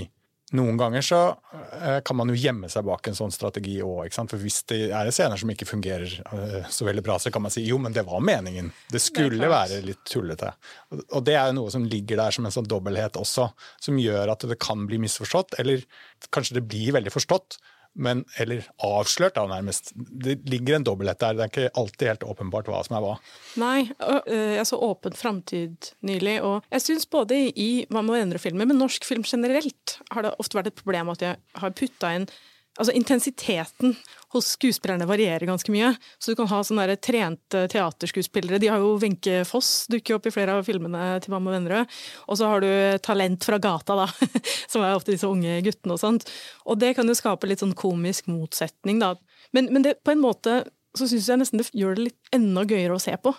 noen 0.56 0.78
ganger 0.80 1.04
så 1.04 1.18
eh, 1.82 1.98
kan 2.08 2.16
man 2.16 2.30
jo 2.32 2.38
gjemme 2.40 2.70
seg 2.72 2.86
bak 2.88 3.10
en 3.10 3.18
sånn 3.18 3.34
strategi 3.36 3.82
òg. 3.84 4.14
For 4.16 4.40
hvis 4.40 4.62
det 4.72 4.80
er 4.96 5.10
scener 5.12 5.40
som 5.40 5.52
ikke 5.52 5.68
fungerer 5.68 6.08
eh, 6.08 6.70
så 6.72 6.88
veldig 6.88 7.04
bra, 7.04 7.18
så 7.20 7.34
kan 7.34 7.44
man 7.44 7.52
si 7.52 7.66
jo, 7.68 7.80
men 7.84 7.96
det 7.96 8.06
var 8.08 8.24
meningen. 8.24 8.70
Det 8.92 9.02
skulle 9.04 9.42
det 9.42 9.52
være 9.52 9.82
litt 9.84 10.06
tullete. 10.08 10.54
Og 11.10 11.20
det 11.28 11.36
er 11.36 11.50
jo 11.50 11.58
noe 11.60 11.74
som 11.74 11.88
ligger 11.88 12.22
der 12.22 12.36
som 12.36 12.48
en 12.48 12.56
sånn 12.56 12.70
dobbelthet 12.70 13.20
også, 13.20 13.50
som 13.84 14.00
gjør 14.00 14.32
at 14.32 14.48
det 14.48 14.60
kan 14.64 14.88
bli 14.88 15.02
misforstått. 15.04 15.60
Eller 15.60 15.84
kanskje 16.32 16.62
det 16.62 16.68
blir 16.72 16.96
veldig 16.96 17.12
forstått, 17.12 17.60
men, 17.98 18.24
eller 18.42 18.66
avslørt, 18.86 19.36
da, 19.38 19.46
nærmest. 19.50 19.92
Det 19.96 20.38
ligger 20.50 20.78
en 20.78 20.88
dobbelthet 20.88 21.24
der. 21.24 21.38
Det 21.38 21.46
er 21.46 21.52
ikke 21.54 21.82
alltid 21.82 22.12
helt 22.12 22.26
åpenbart 22.30 22.70
hva 22.72 22.82
som 22.86 22.98
er 22.98 23.06
hva. 23.06 23.16
Nei, 23.62 23.88
jeg 24.30 24.68
så 24.70 24.80
Åpen 24.88 25.18
framtid 25.18 25.92
nylig, 26.06 26.38
og 26.46 26.68
jeg 26.74 26.86
syns 26.86 27.10
både 27.10 27.40
i 27.50 27.70
Hva 27.90 28.04
med 28.06 28.14
å 28.16 28.20
endre 28.20 28.42
filmer, 28.42 28.70
men 28.70 28.80
norsk 28.80 29.06
film 29.08 29.26
generelt, 29.28 29.98
har 30.14 30.26
det 30.26 30.36
ofte 30.42 30.60
vært 30.60 30.72
et 30.72 30.80
problem 30.80 31.12
at 31.14 31.26
jeg 31.26 31.42
har 31.62 31.76
putta 31.78 32.14
inn 32.16 32.30
Altså, 32.78 32.94
intensiteten 32.94 33.96
hos 34.36 34.52
skuespillerne 34.54 35.08
varierer 35.10 35.48
ganske 35.50 35.72
mye. 35.74 35.94
Så 36.20 36.32
du 36.32 36.40
kan 36.40 36.50
ha 36.52 36.60
sånne 36.66 36.86
der 36.90 37.00
trente 37.02 37.64
teaterskuespillere. 37.72 38.60
De 38.62 38.70
har 38.72 38.84
jo 38.84 38.96
Wenche 39.02 39.42
Foss 39.50 39.88
dukker 39.92 40.18
opp 40.18 40.30
i 40.30 40.34
flere 40.36 40.58
av 40.58 40.68
filmene 40.68 41.18
til 41.24 41.34
Mamma 41.34 41.56
Vennerød. 41.56 41.98
Og 42.28 42.40
så 42.40 42.52
har 42.52 42.64
du 42.64 42.70
talent 43.06 43.48
fra 43.48 43.60
gata, 43.62 43.98
da. 44.04 44.08
Som 44.72 44.86
er 44.86 44.98
ofte 44.98 45.16
disse 45.16 45.30
unge 45.30 45.60
guttene 45.66 45.98
og 45.98 46.04
sånt. 46.04 46.28
Og 46.68 46.80
det 46.82 46.94
kan 46.98 47.10
jo 47.10 47.18
skape 47.18 47.50
litt 47.50 47.64
sånn 47.64 47.78
komisk 47.78 48.30
motsetning, 48.32 49.02
da. 49.04 49.16
Men, 49.56 49.72
men 49.74 49.88
det, 49.88 49.98
på 50.06 50.14
en 50.14 50.24
måte 50.24 50.62
så 50.98 51.08
syns 51.10 51.28
jeg 51.30 51.40
nesten 51.40 51.62
det 51.62 51.70
gjør 51.78 51.98
det 51.98 52.10
litt 52.10 52.36
enda 52.36 52.64
gøyere 52.68 52.98
å 52.98 53.02
se 53.02 53.14
på. 53.22 53.34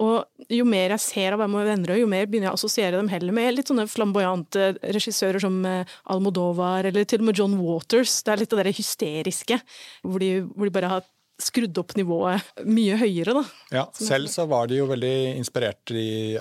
Og 0.00 0.48
jo 0.48 0.64
mer 0.64 0.94
jeg 0.94 1.04
ser 1.04 1.34
av 1.36 1.42
Hvem 1.42 1.58
og 1.60 1.66
venner, 1.68 1.94
jo 2.00 2.08
mer 2.08 2.28
begynner 2.28 2.48
jeg 2.48 2.56
å 2.56 2.58
assosiere 2.58 2.96
dem 2.96 3.10
heller 3.12 3.36
med 3.36 3.54
litt 3.54 3.70
sånne 3.70 3.84
flamboyante 3.90 4.72
regissører 4.96 5.42
som 5.42 5.58
eh, 5.68 5.96
Almodovar, 6.12 6.88
eller 6.88 7.04
til 7.08 7.20
og 7.20 7.28
med 7.28 7.40
John 7.40 7.58
Waters. 7.60 8.22
Det 8.24 8.32
er 8.32 8.42
litt 8.42 8.56
av 8.56 8.64
det 8.64 8.76
hysteriske, 8.78 9.60
hvor 10.06 10.24
de, 10.24 10.30
hvor 10.54 10.68
de 10.70 10.76
bare 10.78 10.92
har 10.94 11.08
skrudd 11.42 11.78
opp 11.82 11.94
nivået 11.98 12.62
mye 12.68 12.96
høyere, 13.00 13.34
da. 13.36 13.42
Ja, 13.74 13.84
selv 13.94 14.30
så 14.32 14.46
var 14.50 14.70
de 14.70 14.80
jo 14.80 14.88
veldig 14.90 15.36
inspirert 15.38 15.92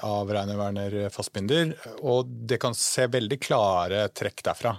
av 0.06 0.32
Reine 0.34 0.58
Werner 0.60 0.98
Fassbinder, 1.14 1.74
og 2.00 2.32
det 2.50 2.60
kan 2.62 2.78
se 2.78 3.08
veldig 3.12 3.40
klare 3.42 4.06
trekk 4.16 4.44
derfra. 4.50 4.76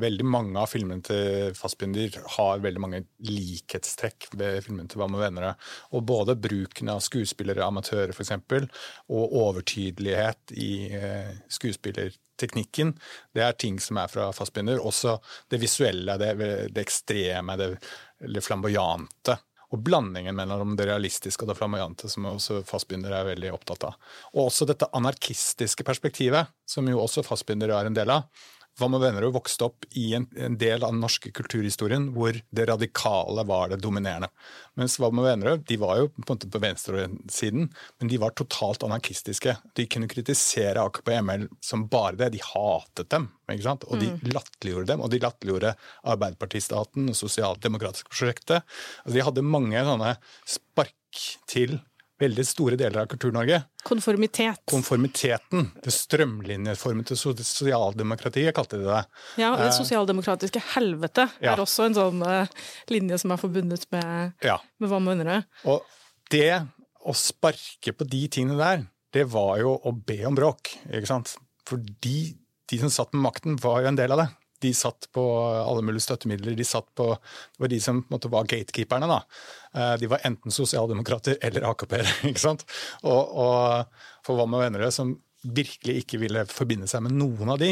Veldig 0.00 0.26
mange 0.28 0.60
av 0.60 0.70
filmene 0.72 1.04
til 1.04 1.54
Fassbinder 1.58 2.20
har 2.36 2.64
veldig 2.64 2.84
mange 2.84 3.04
likhetstrekk 3.24 4.30
ved 4.34 4.60
filmene 4.66 4.90
til 4.90 5.02
Hva 5.02 5.10
med 5.10 5.22
venner? 5.24 5.50
Og 5.94 6.04
både 6.06 6.36
bruken 6.38 6.92
av 6.92 7.02
skuespillere, 7.04 7.64
amatører 7.66 8.14
f.eks., 8.14 8.34
og 9.14 9.34
overtydelighet 9.44 10.54
i 10.56 10.70
skuespiller 11.48 12.14
skuespillerteknikken, 12.34 12.94
det 13.34 13.42
er 13.42 13.56
ting 13.58 13.80
som 13.80 13.98
er 13.98 14.08
fra 14.08 14.30
Fassbinder. 14.32 14.80
Også 14.82 15.18
det 15.50 15.60
visuelle, 15.62 16.16
det, 16.18 16.34
det 16.74 16.82
ekstreme, 16.82 17.56
det, 17.56 17.68
det 18.20 18.44
flamboyante 18.44 19.38
og 19.72 19.80
blandingen 19.84 20.36
mellom 20.36 20.74
det 20.78 20.88
realistiske 20.90 21.44
og 21.44 21.52
det 21.52 21.58
flamboyante, 21.58 22.10
som 22.10 22.26
også 22.30 22.62
Fassbinder 22.68 23.14
er 23.14 23.30
veldig 23.32 23.52
opptatt 23.54 23.86
av. 23.88 23.96
Og 24.34 24.48
også 24.48 24.68
dette 24.68 24.90
anarkistiske 24.96 25.86
perspektivet, 25.86 26.52
som 26.68 26.88
jo 26.90 27.00
også 27.02 27.24
Fassbinder 27.26 27.72
er 27.74 27.88
en 27.88 27.96
del 27.96 28.12
av. 28.14 28.28
Hva 28.74 28.88
og 28.88 29.34
vokste 29.36 29.68
opp 29.68 29.86
i 29.94 30.08
en, 30.16 30.24
en, 30.34 30.56
del 30.58 30.82
av 30.82 30.90
den 30.90 31.02
norske 31.02 31.30
kulturhistorien 31.34 32.08
hvor 32.14 32.34
det 32.34 32.64
radikale 32.66 33.44
var 33.46 33.70
det 33.70 33.78
dominerende. 33.84 34.30
Mens 34.74 34.96
Hva 34.98 35.12
venner 35.14 35.60
de 35.62 35.76
var 35.78 36.00
jo 36.00 36.08
på 36.10 36.24
en 36.24 36.32
måte 36.32 36.50
på 36.50 36.62
venstresiden, 36.62 37.68
men 37.70 38.10
de 38.10 38.18
var 38.18 38.34
totalt 38.34 38.82
anarkistiske. 38.82 39.54
De 39.78 39.86
kunne 39.86 40.10
kritisere 40.10 40.82
AKP 40.82 41.12
ML 41.22 41.46
som 41.62 41.86
bare 41.90 42.18
det. 42.18 42.32
De 42.34 42.42
hatet 42.42 43.12
dem. 43.14 43.30
ikke 43.46 43.68
sant? 43.68 43.86
Og 43.86 44.02
de 44.02 44.10
mm. 44.10 44.20
latterliggjorde 44.34 44.90
dem. 44.90 45.06
Og 45.06 45.14
de 45.14 45.22
latterliggjorde 45.22 45.74
Arbeiderpartistaten 46.02 47.12
og 47.12 47.18
sosialdemokratiske 47.18 48.10
prosjektet. 48.10 48.66
Altså, 49.04 49.14
de 49.14 49.26
hadde 49.28 49.50
mange 49.54 49.86
sånne 49.86 50.16
spark 50.56 51.26
til 51.46 51.78
veldig 52.20 52.44
store 52.46 52.78
deler 52.78 53.02
av 53.02 53.08
Kultur-Norge. 53.10 53.60
Konformitet. 53.84 54.62
Konformiteten. 54.70 55.68
Det 55.84 55.92
strømlinjeformede 55.94 57.16
sosialdemokratiet, 57.18 58.54
kalte 58.56 58.78
de 58.80 58.88
det. 58.88 59.02
Ja, 59.40 59.50
det 59.58 59.68
eh, 59.70 59.74
sosialdemokratiske 59.76 60.62
helvete 60.74 61.26
ja. 61.40 61.54
er 61.54 61.64
også 61.64 61.88
en 61.88 61.98
sånn 61.98 62.22
uh, 62.24 62.70
linje 62.92 63.18
som 63.22 63.34
er 63.34 63.42
forbundet 63.42 63.88
med, 63.94 64.36
ja. 64.46 64.60
med 64.78 64.92
hva 64.92 65.02
man 65.02 65.18
mener. 65.24 65.48
Og 65.68 65.82
det 66.32 66.62
å 67.04 67.16
sparke 67.18 67.92
på 67.92 68.06
de 68.08 68.24
tingene 68.32 68.60
der, 68.60 68.86
det 69.14 69.26
var 69.30 69.58
jo 69.60 69.76
å 69.76 69.92
be 69.94 70.22
om 70.28 70.38
bråk, 70.38 70.76
ikke 70.88 71.10
sant. 71.10 71.36
Fordi 71.68 72.34
de 72.70 72.80
som 72.80 72.92
satt 72.92 73.12
med 73.14 73.26
makten, 73.26 73.58
var 73.60 73.82
jo 73.82 73.90
en 73.90 73.98
del 73.98 74.14
av 74.14 74.24
det 74.24 74.30
de 74.64 74.72
satt 74.76 75.08
på 75.14 75.24
alle 75.44 75.84
mulige 75.84 76.06
støttemidler. 76.06 76.56
De 76.58 76.66
satt 76.66 76.88
på, 76.96 77.10
det 77.14 77.64
var 77.64 77.72
de 77.72 77.80
som 77.84 78.00
måte, 78.12 78.32
var 78.32 78.48
gatekeeperne. 78.50 79.10
da. 79.10 79.20
Eh, 79.74 79.94
de 80.00 80.10
var 80.10 80.24
enten 80.24 80.54
sosialdemokrater 80.54 81.38
eller 81.44 81.68
AKP-ere. 81.70 82.34
Og, 83.14 83.36
og 83.44 84.24
for 84.24 84.38
Hva 84.38 84.48
med 84.48 84.64
venner 84.64 84.90
som 84.94 85.16
virkelig 85.44 86.02
ikke 86.02 86.18
ville 86.22 86.44
forbinde 86.50 86.88
seg 86.90 87.04
med 87.04 87.14
noen 87.18 87.52
av 87.54 87.60
de, 87.60 87.70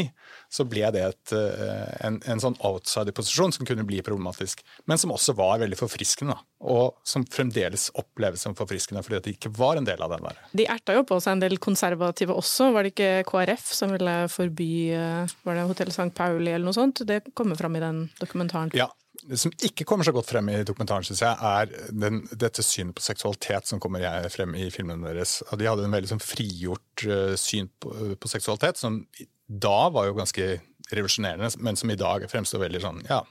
så 0.53 0.65
ble 0.69 0.85
det 0.93 1.03
et, 1.07 1.33
eh, 1.35 1.91
en, 2.07 2.19
en, 2.29 2.41
sånn 2.41 2.57
outsider-posisjon 2.61 3.55
som 3.55 3.67
kunne 3.67 3.85
bli 3.87 4.01
problematisk. 4.05 4.61
Men 4.89 5.01
som 5.01 5.13
også 5.15 5.35
var 5.37 5.61
veldig 5.63 5.79
forfriskende, 5.79 6.37
og 6.63 6.99
som 7.07 7.25
fremdeles 7.27 7.89
oppleves 7.99 8.45
som 8.45 8.55
forfriskende 8.57 9.03
fordi 9.03 9.19
at 9.19 9.27
de 9.27 9.35
ikke 9.35 9.51
var 9.57 9.79
en 9.79 9.87
del 9.87 10.01
av 10.05 10.13
den 10.13 10.25
der. 10.27 10.41
De 10.53 10.67
erta 10.69 10.95
jo 10.97 11.05
på 11.07 11.19
seg 11.23 11.37
en 11.37 11.45
del 11.45 11.57
konservative 11.63 12.35
også. 12.37 12.71
Var 12.75 12.85
det 12.85 12.93
ikke 12.93 13.11
KrF 13.29 13.69
som 13.75 13.93
ville 13.95 14.17
forby 14.31 14.73
eh, 14.95 15.37
var 15.43 15.59
det 15.59 15.69
Hotell 15.69 15.93
St. 15.93 16.11
Pauli 16.15 16.53
eller 16.53 16.67
noe 16.67 16.77
sånt? 16.77 17.03
Det 17.07 17.23
kommer 17.33 17.59
fram 17.59 17.79
i 17.79 17.83
den 17.83 18.05
dokumentaren. 18.21 18.71
Ja, 18.77 18.89
det 19.29 19.39
som 19.39 19.53
ikke 19.63 19.85
kommer 19.87 20.07
så 20.07 20.13
godt 20.15 20.31
frem 20.31 20.49
i 20.51 20.61
dokumentaren, 20.67 21.05
synes 21.07 21.21
jeg, 21.23 21.37
er 21.37 21.91
den, 21.95 22.23
dette 22.31 22.63
synet 22.65 22.95
på 22.97 23.03
seksualitet 23.05 23.69
som 23.69 23.81
kommer 23.83 24.03
frem 24.33 24.55
i 24.59 24.69
filmene 24.73 25.09
deres. 25.09 25.37
De 25.51 25.67
hadde 25.69 25.85
en 25.87 25.95
veldig 25.95 26.11
sånn 26.13 26.23
frigjort 26.23 27.05
uh, 27.07 27.35
syn 27.39 27.69
på, 27.81 27.93
uh, 27.95 28.15
på, 28.19 28.31
seksualitet, 28.31 28.81
som 28.81 29.03
da 29.47 29.77
var 29.93 30.09
jo 30.09 30.17
ganske 30.17 30.49
revolusjonerende, 30.91 31.53
men 31.63 31.79
som 31.79 31.91
i 31.93 31.99
dag 31.99 32.25
fremstår 32.31 32.65
veldig 32.65 32.83
sånn 32.83 33.01
ja, 33.09 33.23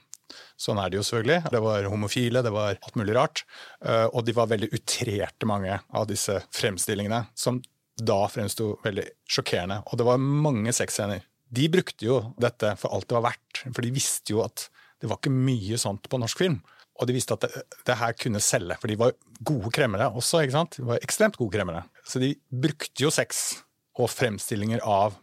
Sånn 0.57 0.79
er 0.81 0.89
det 0.89 0.97
jo 0.97 1.03
selvfølgelig. 1.05 1.51
Det 1.53 1.59
var 1.61 1.85
homofile, 1.91 2.41
det 2.41 2.53
var 2.53 2.73
alt 2.73 2.95
mulig 2.97 3.13
rart. 3.13 3.43
Uh, 3.83 4.07
og 4.07 4.23
de 4.25 4.33
var 4.33 4.49
veldig 4.49 4.71
utrerte, 4.73 5.45
mange 5.49 5.75
av 5.93 6.07
disse 6.09 6.39
fremstillingene, 6.55 7.19
som 7.37 7.59
da 8.01 8.23
fremsto 8.31 8.71
veldig 8.85 9.05
sjokkerende. 9.29 9.83
Og 9.91 9.99
det 9.99 10.07
var 10.07 10.23
mange 10.23 10.73
sexscener. 10.73 11.21
De 11.53 11.67
brukte 11.69 12.07
jo 12.07 12.19
dette 12.41 12.73
for 12.81 12.95
alt 12.95 13.05
det 13.09 13.17
var 13.19 13.27
verdt, 13.27 13.61
for 13.67 13.85
de 13.85 13.93
visste 13.93 14.33
jo 14.33 14.41
at 14.45 14.71
det 15.03 15.09
var 15.11 15.19
ikke 15.19 15.35
mye 15.35 15.77
sånt 15.81 16.07
på 16.07 16.19
norsk 16.21 16.39
film. 16.39 16.61
Og 17.01 17.09
de 17.09 17.15
visste 17.15 17.35
at 17.35 17.43
det, 17.43 17.63
det 17.89 17.97
her 17.99 18.13
kunne 18.15 18.39
selge, 18.43 18.77
for 18.79 18.87
de 18.87 18.95
var 19.01 19.15
gode 19.43 19.71
kremmere 19.75 20.07
også. 20.15 20.43
ikke 20.45 20.55
sant? 20.55 20.77
De 20.79 20.87
var 20.87 21.03
ekstremt 21.03 21.35
gode 21.39 21.57
kremmere. 21.57 21.83
Så 22.07 22.21
de 22.23 22.31
brukte 22.47 23.03
jo 23.03 23.11
sex 23.11 23.43
og 23.99 24.07
fremstillinger 24.13 24.83
av 24.87 25.17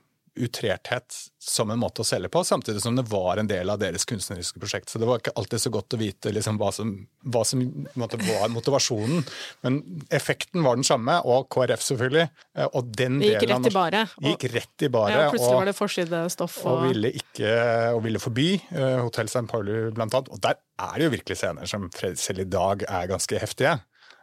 utrerthet 0.44 1.16
som 1.40 1.70
en 1.72 1.80
måte 1.80 2.02
å 2.02 2.06
selge 2.06 2.28
på, 2.32 2.42
samtidig 2.44 2.82
som 2.84 2.96
det 2.98 3.06
var 3.08 3.40
en 3.40 3.48
del 3.48 3.70
av 3.72 3.78
deres 3.80 4.04
kunstneriske 4.08 4.60
prosjekt. 4.60 4.90
Så 4.92 5.00
det 5.00 5.08
var 5.08 5.22
ikke 5.22 5.32
alltid 5.40 5.62
så 5.62 5.72
godt 5.72 5.96
å 5.96 6.00
vite 6.00 6.32
liksom, 6.36 6.58
hva 6.60 6.68
som, 6.74 6.92
hva 7.32 7.42
som 7.48 7.62
var 7.96 8.52
motivasjonen. 8.52 9.24
Men 9.64 9.80
effekten 10.12 10.64
var 10.66 10.76
den 10.76 10.86
samme, 10.86 11.16
og 11.24 11.48
KrF 11.54 11.86
selvfølgelig. 11.86 12.26
Eh, 12.58 12.68
og 12.68 12.92
den 12.92 13.18
det 13.22 13.32
gikk 13.32 13.48
rett 13.54 13.70
i 13.70 13.74
bare. 13.74 14.04
Gikk 14.28 14.46
rett 14.52 14.86
i 14.86 14.92
bare. 14.92 15.16
Ja, 15.16 15.32
plutselig 15.32 15.54
og, 15.54 15.60
var 15.62 15.70
det 15.70 15.76
forsidestoff. 15.78 16.60
Og, 16.66 16.70
og, 16.74 16.86
ville 16.90 17.14
ikke, 17.22 17.56
og 17.96 18.04
ville 18.04 18.22
forby 18.22 18.48
uh, 18.74 19.00
Hotell 19.06 19.32
St. 19.32 19.46
Pauli 19.50 19.80
blant 19.96 20.16
annet. 20.16 20.32
Og 20.34 20.44
der 20.44 20.60
er 20.60 20.94
det 20.96 21.08
jo 21.08 21.16
virkelig 21.16 21.40
scener 21.40 21.70
som 21.70 21.88
selv 21.96 22.44
i 22.44 22.50
dag 22.52 22.84
er 22.88 23.10
ganske 23.10 23.40
heftige. 23.40 23.78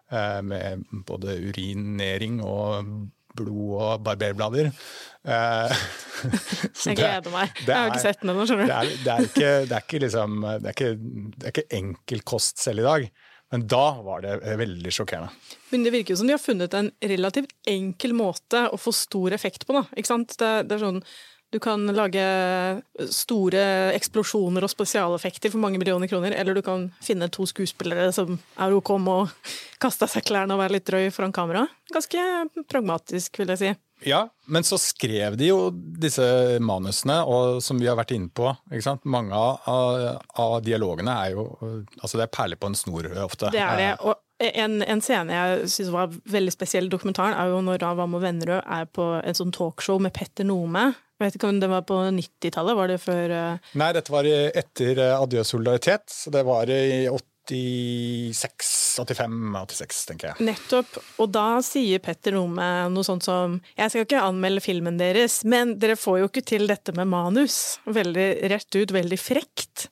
Uh, 0.07 0.39
med 0.45 0.85
både 1.09 1.33
urinering 1.49 2.39
og 2.45 3.09
blod 3.37 3.77
og 3.77 4.03
barberblader. 4.05 4.71
Eh, 5.27 5.85
jeg 6.87 6.97
gleder 6.97 7.31
meg. 7.33 7.55
jeg 7.63 7.73
har 7.73 7.91
ikke 7.91 8.03
sett 8.03 8.21
den 8.23 8.33
ennå, 8.33 8.45
skjønner 8.49 8.67
du. 8.67 8.73
Det 8.73 8.77
er, 8.77 8.91
det, 9.05 9.13
er 9.13 9.29
ikke, 9.29 9.53
det, 9.69 9.79
er 9.79 9.87
ikke 9.87 10.03
liksom, 10.03 10.37
det, 10.43 10.59
er 10.59 10.75
ikke, 10.75 10.91
det 11.37 11.49
er 11.49 11.55
ikke 11.55 11.67
enkel 11.79 12.23
kost 12.35 12.63
selv 12.63 12.83
i 12.83 12.87
dag. 12.87 13.09
Men 13.53 13.63
da 13.71 13.85
var 14.03 14.23
det 14.25 14.35
veldig 14.59 14.91
sjokkerende. 14.91 15.31
Men 15.71 15.85
det 15.85 15.93
virker 15.93 16.13
jo 16.13 16.19
som 16.19 16.27
de 16.27 16.35
har 16.35 16.43
funnet 16.43 16.73
en 16.75 16.89
relativt 16.99 17.53
enkel 17.69 18.15
måte 18.17 18.65
å 18.67 18.79
få 18.79 18.91
stor 18.95 19.35
effekt 19.35 19.63
på. 19.67 19.75
Da. 19.77 19.85
Ikke 19.95 20.11
sant? 20.11 20.35
Det, 20.39 20.51
det 20.67 20.75
er 20.75 20.83
sånn 20.83 21.01
du 21.53 21.59
kan 21.63 21.85
lage 21.95 22.23
store 23.13 23.63
eksplosjoner 23.95 24.65
og 24.65 24.71
spesialeffekter 24.71 25.53
for 25.53 25.63
mange 25.63 25.79
millioner 25.79 26.09
kroner, 26.11 26.35
eller 26.35 26.57
du 26.57 26.63
kan 26.65 26.89
finne 27.03 27.29
to 27.31 27.47
skuespillere 27.47 28.09
som 28.15 28.35
er 28.59 28.75
OK 28.75 28.91
med 28.99 29.13
å 29.13 29.27
kaste 29.81 30.07
av 30.07 30.11
seg 30.11 30.27
klærne 30.27 30.57
og 30.57 30.63
være 30.63 30.77
litt 30.77 30.87
drøy 30.89 31.07
foran 31.15 31.35
kamera. 31.35 31.63
Ganske 31.93 32.23
pragmatisk, 32.67 33.39
vil 33.39 33.53
jeg 33.55 33.63
si. 33.63 33.73
Ja, 34.05 34.27
men 34.45 34.65
så 34.67 34.77
skrev 34.77 35.39
de 35.39 35.47
jo 35.49 35.71
disse 35.73 36.25
manusene, 36.61 37.21
og 37.25 37.63
som 37.65 37.79
vi 37.81 37.87
har 37.89 37.97
vært 37.97 38.13
inne 38.13 38.29
på 38.29 38.51
Mange 39.09 39.33
av, 39.33 39.71
av, 40.37 40.59
dialogene 40.61 41.15
er 41.17 41.33
jo 41.33 41.47
Altså, 42.03 42.19
det 42.19 42.27
er 42.27 42.35
perler 42.35 42.59
på 42.61 42.69
en 42.69 42.77
snor 42.77 43.09
ofte. 43.23 43.49
Det 43.55 43.63
er 43.63 43.79
det. 43.79 43.91
og 44.05 44.19
en, 44.37 44.81
en, 44.85 45.01
scene 45.01 45.33
jeg 45.33 45.69
syns 45.73 45.91
var 45.93 46.13
veldig 46.29 46.53
spesiell 46.53 46.87
i 46.89 46.93
dokumentaren, 46.93 47.37
er 47.37 47.51
jo 47.51 47.61
når 47.65 47.81
Ravam 47.81 48.17
og 48.17 48.23
Vennerød 48.25 48.61
er 48.61 48.89
på 48.93 49.09
en 49.17 49.37
sånn 49.37 49.53
talkshow 49.55 50.01
med 50.03 50.13
Petter 50.17 50.45
Nome. 50.45 50.91
Jeg 51.17 51.25
vet 51.25 51.37
ikke 51.39 51.49
om 51.49 51.61
det 51.61 51.71
var 51.71 51.85
på 51.89 51.97
90-tallet? 52.13 52.77
Var 52.77 52.91
det 52.91 52.99
før 53.01 53.33
uh... 53.33 53.71
Nei, 53.81 53.89
dette 53.97 54.13
var 54.13 54.27
etter 54.29 55.01
uh, 55.01 55.15
Adjø 55.17 55.41
solidaritet. 55.49 56.05
Så 56.13 56.29
det 56.33 56.43
var 56.45 56.69
i 56.69 57.07
86, 57.09 58.69
85, 59.01 59.55
86, 59.55 60.03
tenker 60.11 60.29
jeg. 60.29 60.45
Nettopp. 60.51 60.99
Og 61.17 61.31
da 61.33 61.47
sier 61.65 62.03
Petter 62.05 62.37
Nome 62.37 62.67
noe 62.93 63.07
sånt 63.07 63.25
som 63.25 63.57
Jeg 63.77 63.93
skal 63.93 64.05
ikke 64.05 64.21
anmelde 64.27 64.61
filmen 64.61 64.99
deres, 65.01 65.39
men 65.47 65.73
dere 65.81 65.97
får 65.97 66.21
jo 66.21 66.29
ikke 66.29 66.45
til 66.53 66.69
dette 66.69 66.93
med 66.97 67.09
manus. 67.09 67.79
Veldig 67.89 68.27
rett 68.53 68.77
ut, 68.77 68.93
veldig 68.93 69.19
frekt. 69.21 69.87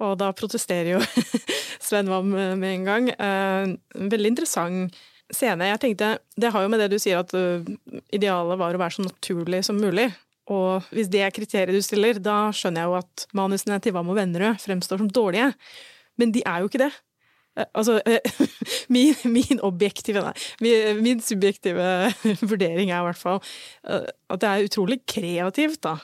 Og 0.00 0.16
da 0.20 0.30
protesterer 0.36 0.94
jo 0.94 1.00
Sven 1.86 2.10
Wam 2.10 2.32
med 2.32 2.68
en 2.70 2.88
gang. 2.88 3.10
Uh, 3.20 4.06
veldig 4.10 4.34
interessant 4.34 4.96
scene. 5.30 5.68
Jeg 5.68 5.82
tenkte, 5.82 6.16
Det 6.36 6.50
har 6.52 6.64
jo 6.64 6.72
med 6.72 6.82
det 6.82 6.90
du 6.92 6.98
sier 7.02 7.20
at 7.20 7.34
uh, 7.36 7.60
idealet 8.14 8.60
var 8.60 8.76
å 8.76 8.80
være 8.80 8.96
så 8.96 9.06
naturlig 9.06 9.62
som 9.66 9.80
mulig. 9.80 10.08
Og 10.50 10.88
hvis 10.94 11.10
det 11.12 11.22
er 11.22 11.34
kriteriet 11.34 11.76
du 11.76 11.84
stiller, 11.84 12.18
da 12.18 12.48
skjønner 12.56 12.82
jeg 12.82 12.90
jo 12.90 12.98
at 12.98 13.26
manusene 13.38 13.78
til 13.82 13.94
Wam 13.94 14.10
og 14.10 14.18
Vennerød 14.18 14.58
fremstår 14.64 15.02
som 15.02 15.12
dårlige. 15.12 15.52
Men 16.18 16.34
de 16.34 16.42
er 16.48 16.62
jo 16.62 16.70
ikke 16.70 16.82
det. 16.82 16.90
Altså, 17.76 17.98
min, 18.94 19.14
min, 19.28 19.60
objektive 19.66 20.22
Nei, 20.24 20.32
min, 20.64 21.00
min, 21.04 21.22
subjektive 21.22 22.10
vurdering 22.50 22.90
er 22.90 23.02
i 23.02 23.06
hvert 23.08 23.18
fall 23.18 23.40
at 23.84 24.42
det 24.42 24.50
er 24.50 24.68
utrolig 24.68 25.00
kreativt, 25.04 25.82
da. 25.84 25.96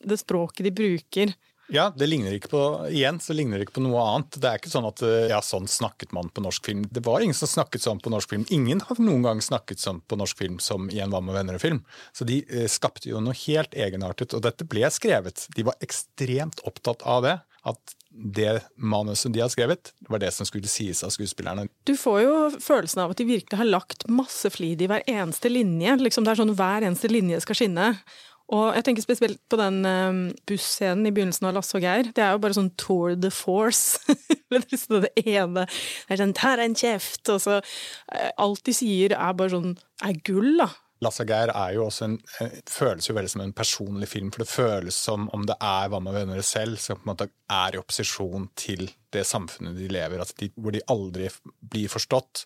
Det 0.00 0.18
språket 0.20 0.68
de 0.68 0.74
bruker 0.76 1.32
ja, 1.74 1.88
det 1.96 2.08
ligner 2.10 2.34
ikke 2.36 2.50
på 2.52 2.62
igjen, 2.90 3.20
så 3.22 3.36
ligner 3.36 3.58
det 3.58 3.68
ikke 3.68 3.78
på 3.78 3.84
noe 3.84 4.02
annet. 4.02 4.38
Det 4.42 4.50
er 4.50 4.60
ikke 4.60 4.72
sånn 4.72 4.88
at 4.88 5.02
ja, 5.30 5.40
sånn 5.44 5.68
snakket 5.70 6.14
man 6.16 6.30
på 6.34 6.44
norsk 6.44 6.70
film. 6.70 6.86
Det 6.90 7.02
var 7.06 7.24
ingen 7.24 7.36
som 7.36 7.50
snakket 7.50 7.84
sånn 7.86 8.02
på 8.02 8.12
norsk 8.12 8.32
film. 8.34 8.46
Ingen 8.54 8.82
har 8.88 9.00
noen 9.02 9.26
gang 9.26 9.44
snakket 9.44 9.82
sånn 9.82 10.02
på 10.06 10.18
norsk 10.20 10.40
film 10.40 10.58
som 10.62 10.90
i 10.90 11.02
en 11.02 11.12
Hva 11.14 11.22
med 11.24 11.38
venner-film. 11.38 11.82
Så 12.12 12.26
de 12.28 12.40
eh, 12.48 12.66
skapte 12.70 13.10
jo 13.10 13.22
noe 13.22 13.36
helt 13.46 13.74
egenartet, 13.74 14.34
og 14.36 14.44
dette 14.46 14.66
ble 14.68 14.90
skrevet. 14.94 15.46
De 15.56 15.66
var 15.66 15.78
ekstremt 15.84 16.62
opptatt 16.68 17.06
av 17.06 17.24
det. 17.26 17.38
At 17.68 17.96
det 18.10 18.60
manuset 18.76 19.32
de 19.32 19.42
har 19.42 19.50
skrevet, 19.52 19.92
var 20.08 20.18
det 20.18 20.32
som 20.34 20.46
skulle 20.48 20.68
sies 20.68 21.04
av 21.06 21.12
skuespillerne. 21.14 21.68
Du 21.86 21.92
får 21.96 22.18
jo 22.24 22.32
følelsen 22.58 23.04
av 23.04 23.12
at 23.12 23.20
de 23.20 23.26
virkelig 23.28 23.58
har 23.60 23.68
lagt 23.68 24.06
masse 24.10 24.50
flid 24.50 24.82
i 24.82 24.88
hver 24.90 25.04
eneste 25.06 25.52
linje. 25.52 25.94
Liksom 26.00 26.26
det 26.26 26.34
er 26.34 26.40
sånn 26.40 26.56
Hver 26.58 26.86
eneste 26.88 27.10
linje 27.12 27.38
skal 27.44 27.60
skinne. 27.60 27.92
Og 28.50 28.74
jeg 28.74 28.86
tenker 28.86 29.04
spesielt 29.04 29.38
på 29.50 29.58
den 29.60 29.84
um, 29.86 30.20
busscenen 30.48 31.06
i 31.06 31.12
begynnelsen 31.14 31.46
av 31.46 31.54
Lasse 31.54 31.76
og 31.78 31.84
Geir. 31.86 32.10
Det 32.16 32.24
er 32.24 32.34
jo 32.34 32.42
bare 32.42 32.56
sånn 32.56 32.72
tour 32.80 33.14
de 33.14 33.30
force. 33.30 34.00
det 34.50 35.12
ene 35.22 35.66
det 35.68 36.10
er 36.10 36.18
sånn 36.18 36.34
'tar 36.34 36.58
en 36.58 36.74
kjeft', 36.74 37.30
og 37.30 37.38
så 37.44 37.60
uh, 37.62 38.30
Alt 38.42 38.64
de 38.66 38.74
sier 38.74 39.14
er 39.14 39.36
bare 39.38 39.54
sånn 39.54 39.76
er 40.02 40.18
gull, 40.26 40.56
da. 40.64 40.70
Lasse 41.00 41.24
og 41.24 41.30
Geir 41.32 41.48
er 41.54 41.76
jo 41.78 41.86
også 41.86 42.04
en, 42.04 42.16
eh, 42.40 42.58
føles 42.68 43.06
jo 43.08 43.14
veldig 43.16 43.30
som 43.32 43.40
en 43.40 43.54
personlig 43.56 44.08
film, 44.10 44.30
for 44.30 44.42
det 44.42 44.52
føles 44.52 44.96
som 44.96 45.30
om 45.32 45.46
det 45.48 45.56
er 45.56 45.88
Hva 45.88 46.00
med 46.02 46.12
venner 46.12 46.42
selv, 46.44 46.76
som 46.78 46.98
på 46.98 47.06
en 47.06 47.12
måte 47.14 47.30
er 47.48 47.74
i 47.74 47.80
opposisjon 47.80 48.50
til 48.54 48.90
det 49.10 49.24
samfunnet 49.26 49.78
de 49.78 49.88
lever 49.88 50.20
altså 50.20 50.36
de, 50.38 50.50
hvor 50.56 50.74
de 50.76 50.84
aldri 50.92 51.30
blir 51.72 51.88
forstått. 51.88 52.44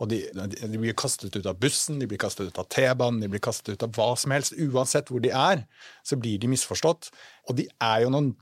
Og 0.00 0.08
de, 0.10 0.22
de, 0.32 0.78
blir 0.80 0.96
kastet 0.98 1.34
ut 1.36 1.46
av 1.46 1.58
bussen, 1.60 2.00
de 2.00 2.08
blir 2.10 2.20
kastet 2.20 2.48
ut 2.48 2.58
av 2.58 2.68
T-banen, 2.72 3.20
de 3.22 3.28
blir 3.30 3.42
kastet 3.42 3.74
ut 3.74 3.84
av 3.86 3.92
hva 3.96 4.12
som 4.18 4.34
helst. 4.34 4.56
Uansett 4.58 5.12
hvor 5.12 5.22
de 5.22 5.30
er, 5.30 5.66
så 6.06 6.18
blir 6.18 6.40
de 6.42 6.50
misforstått. 6.50 7.12
Og 7.50 7.60
de 7.60 7.68
er 7.78 8.06
jo 8.06 8.14
noen 8.14 8.32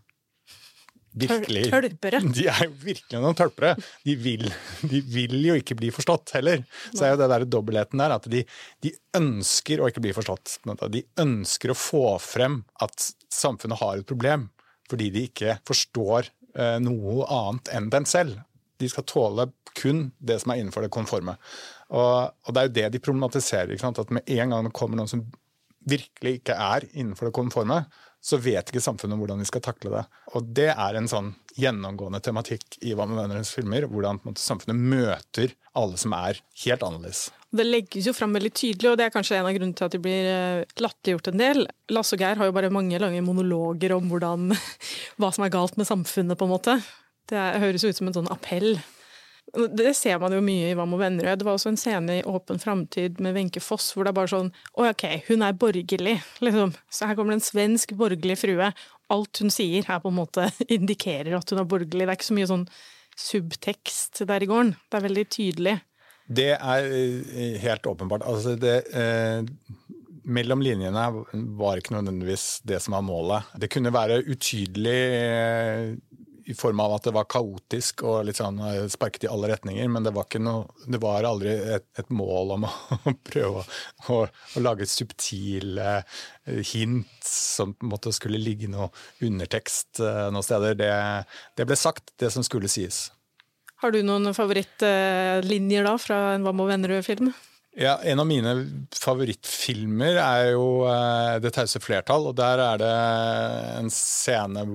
virkelig 1.10 1.64
Tølpere. 1.72 2.20
De 2.36 2.46
er 2.50 2.66
jo 2.66 2.72
virkelig 2.84 3.22
noen 3.22 3.36
tølpere. 3.38 3.74
De 4.06 4.14
vil, 4.20 4.46
de 4.86 5.00
vil 5.10 5.36
jo 5.48 5.56
ikke 5.58 5.76
bli 5.78 5.90
forstått 5.94 6.36
heller. 6.38 6.62
Så 6.92 7.04
er 7.04 7.14
jo 7.14 7.20
det 7.22 7.30
der 7.32 7.46
dobbeltheten 7.50 8.02
der 8.02 8.14
at 8.14 8.28
de, 8.30 8.44
de, 8.84 8.94
ønsker 9.18 9.82
å 9.82 9.88
ikke 9.90 10.04
bli 10.04 10.14
forstått. 10.16 10.60
De 10.92 11.02
ønsker 11.20 11.72
å 11.72 11.78
få 11.78 12.04
frem 12.22 12.60
at 12.84 13.10
samfunnet 13.32 13.82
har 13.82 13.98
et 13.98 14.06
problem, 14.06 14.48
fordi 14.90 15.10
de 15.14 15.26
ikke 15.30 15.58
forstår 15.68 16.30
eh, 16.54 16.78
noe 16.82 17.26
annet 17.26 17.72
enn 17.74 17.90
dem 17.92 18.06
selv. 18.08 18.38
De 18.80 18.88
skal 18.90 19.06
tåle 19.08 19.50
kun 19.78 20.08
det 20.18 20.40
som 20.42 20.52
er 20.52 20.62
innenfor 20.62 20.84
det 20.84 20.92
konforme. 20.94 21.36
Og, 21.90 22.32
og 22.32 22.54
det 22.54 22.62
er 22.62 22.68
jo 22.68 22.76
det 22.78 22.88
de 22.94 23.04
problematiserer. 23.04 23.76
At 23.76 24.14
med 24.14 24.26
en 24.26 24.54
gang 24.54 24.66
det 24.66 24.76
kommer 24.76 25.00
noen 25.00 25.10
som 25.10 25.26
virkelig 25.88 26.40
ikke 26.40 26.56
er 26.60 26.86
innenfor 26.92 27.30
det 27.30 27.36
konforme, 27.36 27.84
så 28.20 28.36
vet 28.36 28.68
ikke 28.68 28.82
samfunnet 28.84 29.16
hvordan 29.16 29.40
de 29.40 29.46
skal 29.48 29.62
takle 29.64 29.92
det. 29.94 30.02
Og 30.36 30.48
det 30.56 30.68
er 30.74 30.96
en 30.98 31.08
sånn 31.08 31.32
gjennomgående 31.56 32.20
tematikk 32.24 32.76
i 32.84 32.92
Hva 32.94 33.06
med 33.08 33.16
vennernes 33.16 33.52
filmer. 33.54 33.86
Hvordan 33.88 34.20
måte, 34.26 34.42
samfunnet 34.42 34.76
møter 34.76 35.54
alle 35.76 35.96
som 36.00 36.12
er 36.16 36.42
helt 36.66 36.84
annerledes. 36.84 37.28
Det 37.50 37.64
legges 37.66 38.06
jo 38.06 38.14
fram 38.14 38.36
veldig 38.36 38.52
tydelig, 38.52 38.90
og 38.92 38.98
det 39.00 39.08
er 39.08 39.14
kanskje 39.14 39.40
en 39.40 39.48
av 39.48 39.56
grunnene 39.56 39.78
til 39.78 39.88
at 39.88 39.94
de 39.96 40.02
blir 40.04 40.28
eh, 40.30 40.76
latterliggjort 40.78 41.32
en 41.32 41.40
del. 41.40 41.64
Lasse 41.90 42.14
og 42.14 42.22
Geir 42.22 42.38
har 42.38 42.50
jo 42.50 42.54
bare 42.54 42.70
mange 42.74 43.00
lange 43.02 43.24
monologer 43.26 43.96
om 43.96 44.12
hvordan, 44.12 44.52
hva 45.18 45.32
som 45.34 45.46
er 45.46 45.54
galt 45.54 45.80
med 45.80 45.88
samfunnet, 45.88 46.38
på 46.38 46.46
en 46.46 46.52
måte. 46.52 46.76
Det 47.30 47.44
høres 47.62 47.86
ut 47.86 47.96
som 47.96 48.10
en 48.10 48.16
sånn 48.20 48.32
appell 48.32 48.74
det 49.50 49.94
ser 49.98 50.18
man 50.22 50.34
jo 50.34 50.40
mye 50.44 50.70
i 50.70 50.76
Hva 50.78 50.86
med 50.86 51.00
Vennerød. 51.00 51.40
Det 51.40 51.46
var 51.46 51.56
også 51.58 51.72
en 51.72 51.80
scene 51.80 52.20
i 52.20 52.24
Åpen 52.28 52.60
framtid 52.62 53.20
med 53.22 53.34
Wenche 53.34 53.62
Foss 53.62 53.90
hvor 53.94 54.06
det 54.06 54.12
er 54.12 54.18
bare 54.20 54.32
sånn 54.32 54.52
Å, 54.52 54.86
OK, 54.92 55.04
hun 55.26 55.44
er 55.46 55.58
borgerlig, 55.58 56.16
liksom. 56.44 56.74
Så 56.92 57.08
her 57.08 57.18
kommer 57.18 57.34
det 57.34 57.40
en 57.40 57.48
svensk 57.48 57.94
borgerlig 57.98 58.38
frue. 58.40 58.70
Alt 59.10 59.42
hun 59.42 59.52
sier 59.52 59.86
her 59.88 60.02
på 60.02 60.12
en 60.12 60.20
måte 60.20 60.48
indikerer 60.78 61.38
at 61.38 61.50
hun 61.50 61.62
er 61.62 61.70
borgerlig. 61.70 62.06
Det 62.06 62.08
er 62.08 62.18
ikke 62.18 62.30
så 62.30 62.38
mye 62.38 62.50
sånn 62.50 62.66
subtekst 63.20 64.22
der 64.28 64.46
i 64.46 64.50
gården. 64.50 64.74
Det 64.88 64.98
er 64.98 65.06
veldig 65.08 65.28
tydelig. 65.34 65.78
Det 66.30 66.50
er 66.54 66.92
eh, 66.94 67.56
helt 67.64 67.88
åpenbart. 67.90 68.22
Altså 68.22 68.54
det 68.60 68.76
eh, 68.94 69.42
mellom 70.30 70.62
linjene 70.62 71.08
var 71.58 71.80
ikke 71.80 71.96
nødvendigvis 71.96 72.60
det 72.68 72.78
som 72.84 72.94
var 72.94 73.02
målet. 73.02 73.50
Det 73.58 73.70
kunne 73.72 73.92
være 73.94 74.22
utydelig 74.30 75.00
eh, 75.16 75.84
i 76.50 76.54
form 76.54 76.80
av 76.80 76.96
at 76.96 77.06
det 77.06 77.12
var 77.14 77.28
kaotisk 77.30 78.02
og 78.08 78.24
litt 78.26 78.40
sånn 78.40 78.58
eh, 78.66 78.86
sparket 78.90 79.26
i 79.26 79.30
alle 79.30 79.52
retninger. 79.52 79.86
Men 79.92 80.06
det 80.06 80.12
var, 80.16 80.26
noe, 80.42 80.66
det 80.90 81.00
var 81.02 81.28
aldri 81.28 81.52
et, 81.76 81.86
et, 82.00 82.10
mål 82.10 82.56
om 82.56 82.66
å, 82.66 82.72
å 83.10 83.14
prøve 83.30 83.62
å, 83.62 83.64
å, 84.10 84.18
å, 84.26 84.62
lage 84.64 84.88
subtile 84.90 86.00
eh, 86.00 86.60
hint 86.72 87.22
som 87.26 87.74
på 87.76 87.86
en 87.86 87.94
måte 87.94 88.14
skulle 88.16 88.40
ligge 88.42 88.70
noe 88.72 88.90
undertekst 89.22 90.02
eh, 90.02 90.26
noen 90.34 90.46
steder. 90.46 90.76
Det, 90.80 90.90
det 91.60 91.68
ble 91.70 91.78
sagt, 91.78 92.14
det 92.20 92.32
som 92.34 92.46
skulle 92.46 92.70
sies. 92.72 93.08
Har 93.80 93.94
du 93.94 94.02
noen 94.04 94.34
favorittlinjer 94.36 95.86
da 95.86 95.94
fra 96.00 96.18
en 96.34 96.44
Hva 96.44 96.52
med 96.52 96.68
vennerød-film? 96.74 97.30
Ja, 97.80 97.94
En 98.04 98.20
av 98.20 98.26
mine 98.28 98.50
favorittfilmer 98.92 100.18
er 100.20 100.50
jo 100.52 100.82
uh, 100.84 101.38
'Det 101.40 101.48
tause 101.56 101.80
flertall'. 101.80 102.26
og 102.28 102.34
Der 102.36 102.60
er 102.60 102.76
det 102.82 102.90
en 103.78 103.88
scene 103.88 104.66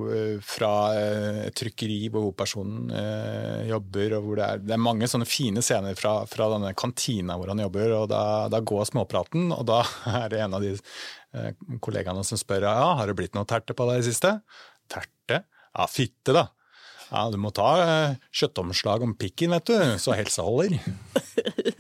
fra 0.42 0.72
uh, 0.98 1.44
trykkeri 1.54 2.10
hvor 2.10 2.26
hovedpersonen 2.26 2.90
uh, 2.90 3.62
jobber. 3.70 4.18
og 4.18 4.26
hvor 4.26 4.42
det 4.42 4.48
er, 4.48 4.58
det 4.58 4.74
er, 4.74 4.82
mange 4.82 5.06
sånne 5.12 5.30
fine 5.30 5.62
scener 5.62 5.94
fra, 5.94 6.16
fra 6.26 6.50
denne 6.56 6.74
kantina 6.74 7.38
hvor 7.38 7.54
han 7.54 7.62
jobber. 7.62 7.94
og 8.00 8.10
Da, 8.10 8.24
da 8.50 8.60
går 8.60 8.90
småpraten, 8.90 9.54
og 9.54 9.68
da 9.70 9.84
er 10.24 10.28
det 10.34 10.42
en 10.42 10.58
av 10.58 10.66
de 10.66 10.74
kollegaene 11.86 12.26
som 12.26 12.42
spør 12.42 12.66
ja, 12.66 12.96
har 12.98 13.06
det 13.06 13.20
blitt 13.22 13.38
noe 13.38 13.46
terte 13.46 13.78
på 13.78 13.86
deg 13.86 14.00
i 14.00 14.02
det 14.02 14.10
siste. 14.10 14.40
Terte? 14.90 15.44
Ja, 15.46 15.86
fitte, 15.86 16.34
da. 16.34 16.48
Ja, 17.12 17.30
Du 17.30 17.38
må 17.38 17.54
ta 17.54 18.18
kjøttomslag 18.34 19.06
om 19.06 19.14
pikken, 19.14 19.54
vet 19.54 19.70
du, 19.70 19.78
så 20.02 20.18
helsa 20.18 20.42
holder. 20.42 20.80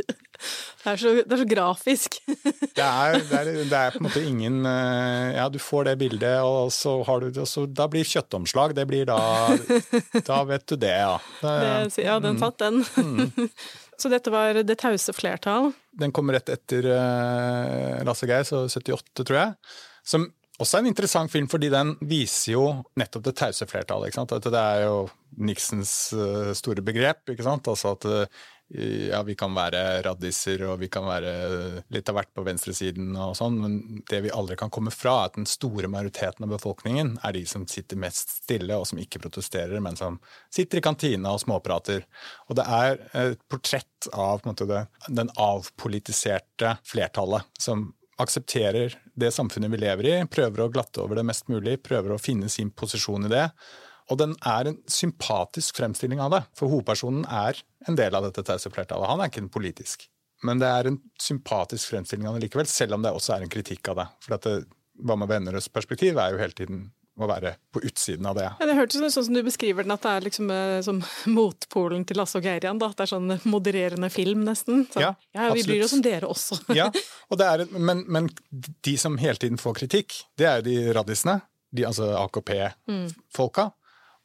Det 0.85 0.91
er 0.91 0.99
så, 1.01 1.11
det 1.17 1.33
er 1.33 1.39
så 1.41 1.47
grafisk. 1.49 2.17
det, 2.29 2.85
er, 2.85 3.15
det, 3.17 3.39
er, 3.39 3.47
det, 3.57 3.77
er, 3.79 3.95
på 3.95 4.03
en 4.03 4.05
måte 4.05 4.21
ingen 4.21 4.59
eh, 4.69 5.31
Ja, 5.33 5.47
du 5.49 5.57
får 5.61 5.87
det 5.89 5.95
bildet, 6.03 6.43
og 6.45 6.69
så 6.75 6.99
har 7.07 7.23
du 7.23 7.31
det 7.33 7.47
Da 7.73 7.87
blir 7.89 8.05
kjøttomslag. 8.05 8.75
Det 8.77 8.85
blir 8.85 9.09
da 9.09 9.17
Da 10.29 10.43
vet 10.45 10.67
du 10.69 10.77
det, 10.77 10.93
ja. 10.93 11.17
Det, 11.41 12.05
ja, 12.05 12.19
den 12.21 12.37
satt, 12.37 12.61
den. 12.61 12.83
Mm. 13.01 13.49
så 14.01 14.13
dette 14.13 14.33
var 14.33 14.61
Det 14.61 14.77
tause 14.77 15.15
flertall? 15.17 15.71
Den 15.97 16.13
kom 16.13 16.29
rett 16.29 16.53
etter 16.53 16.91
uh, 16.93 18.05
Lasse 18.05 18.29
Geir, 18.29 18.45
så 18.45 18.67
78, 18.69 19.23
tror 19.23 19.39
jeg. 19.39 19.75
Som 20.05 20.29
også 20.61 20.77
er 20.77 20.85
en 20.85 20.93
interessant 20.93 21.33
film, 21.33 21.49
fordi 21.51 21.71
den 21.73 21.95
viser 22.05 22.53
jo 22.53 22.65
nettopp 22.99 23.25
det 23.25 23.39
tause 23.41 23.65
flertallet. 23.67 24.15
At 24.21 24.45
det 24.45 24.61
er 24.61 24.85
jo 24.85 25.07
Nixons 25.41 25.95
store 26.55 26.83
begrep. 26.85 27.25
ikke 27.33 27.43
sant? 27.43 27.67
Altså 27.67 27.95
at 27.97 28.05
ja, 29.09 29.19
vi 29.23 29.35
kan 29.37 29.53
være 29.53 30.01
raddiser 30.07 30.63
og 30.65 30.79
vi 30.81 30.87
kan 30.89 31.05
være 31.05 31.33
litt 31.93 32.09
av 32.09 32.17
hvert 32.17 32.31
på 32.33 32.45
venstresiden 32.47 33.11
og 33.13 33.35
sånn, 33.37 33.59
men 33.61 33.75
det 34.09 34.23
vi 34.25 34.33
aldri 34.33 34.57
kan 34.57 34.71
komme 34.73 34.93
fra, 34.93 35.19
er 35.19 35.29
at 35.29 35.37
den 35.37 35.49
store 35.49 35.89
majoriteten 35.91 36.47
av 36.47 36.55
befolkningen 36.55 37.13
er 37.21 37.35
de 37.37 37.43
som 37.49 37.67
sitter 37.69 37.99
mest 38.01 38.39
stille 38.41 38.77
og 38.79 38.87
som 38.89 39.01
ikke 39.01 39.21
protesterer, 39.21 39.77
men 39.85 39.99
som 39.99 40.17
sitter 40.53 40.81
i 40.81 40.85
kantina 40.85 41.35
og 41.35 41.43
småprater. 41.45 42.07
Og 42.49 42.57
det 42.57 42.65
er 42.65 42.97
et 43.21 43.45
portrett 43.51 44.09
av 44.13 44.41
måte, 44.49 44.65
det, 44.69 44.87
den 45.13 45.29
avpolitiserte 45.37 46.77
flertallet 46.89 47.45
som 47.61 47.91
aksepterer 48.21 48.95
det 49.13 49.29
samfunnet 49.35 49.71
vi 49.73 49.83
lever 49.83 50.09
i, 50.09 50.19
prøver 50.31 50.65
å 50.65 50.71
glatte 50.73 51.03
over 51.03 51.19
det 51.19 51.27
mest 51.27 51.49
mulig, 51.51 51.81
prøver 51.83 52.15
å 52.15 52.21
finne 52.21 52.49
sin 52.49 52.71
posisjon 52.73 53.27
i 53.27 53.31
det. 53.31 53.49
Og 54.11 54.19
den 54.21 54.35
er 54.45 54.69
en 54.69 54.81
sympatisk 54.91 55.79
fremstilling 55.79 56.21
av 56.21 56.33
det, 56.33 56.41
for 56.57 56.69
hovedpersonen 56.69 57.25
er 57.25 57.61
en 57.89 57.97
del 57.97 58.17
av 58.17 58.27
dette 58.27 58.43
tause 58.45 58.69
flertallet. 58.73 59.09
Han 59.09 59.23
er 59.23 59.31
ikke 59.31 59.45
en 59.45 59.53
politisk. 59.53 60.05
Men 60.45 60.61
det 60.61 60.69
er 60.69 60.89
en 60.91 60.99
sympatisk 61.21 61.93
fremstilling 61.93 62.27
av 62.29 62.37
det 62.37 62.45
likevel, 62.45 62.69
selv 62.69 62.97
om 62.97 63.05
det 63.05 63.13
også 63.15 63.37
er 63.37 63.45
en 63.45 63.51
kritikk 63.51 63.89
av 63.93 64.01
det. 64.01 64.05
For 64.25 64.37
at 64.37 64.45
det, 64.45 64.59
hva 65.05 65.17
med 65.17 65.31
venneres 65.31 65.71
perspektiv 65.73 66.19
er 66.21 66.35
jo 66.35 66.41
hele 66.41 66.57
tiden 66.57 66.85
å 67.15 67.29
være 67.29 67.53
på 67.71 67.79
utsiden 67.87 68.27
av 68.27 68.35
det. 68.35 68.49
Ja, 68.59 68.67
det 68.67 68.75
hørtes 68.75 68.99
sånn 69.15 69.27
som 69.29 69.37
du 69.37 69.39
beskriver 69.45 69.85
den, 69.87 69.93
at 69.95 70.03
det 70.03 70.11
er 70.11 70.25
liksom 70.25 70.49
eh, 70.51 70.79
som 70.85 70.99
motpolen 71.37 72.03
til 72.07 72.19
Lasse 72.19 72.37
og 72.41 72.45
Geirian. 72.45 72.81
Da. 72.81 72.91
Det 72.91 73.05
er 73.05 73.11
sånn 73.13 73.37
modererende 73.47 74.11
film, 74.13 74.43
nesten. 74.45 74.83
Så, 74.91 75.01
ja, 75.01 75.13
ja, 75.33 75.47
vi 75.55 75.63
bryr 75.65 75.87
oss 75.87 75.95
om 75.95 76.03
dere 76.05 76.29
også. 76.29 76.59
ja, 76.79 76.91
er, 77.47 77.65
men, 77.71 78.03
men, 78.11 78.29
de 78.85 78.97
som 79.01 79.17
hele 79.21 79.39
tiden 79.41 79.61
får 79.61 79.79
kritikk, 79.79 80.19
det 80.37 80.49
er 80.51 80.61
jo 80.61 80.67
de 80.67 80.77
raddisene. 80.97 81.39
De, 81.75 81.87
altså 81.87 82.11
AKP-folka. 82.19 83.71
Mm 83.71 83.81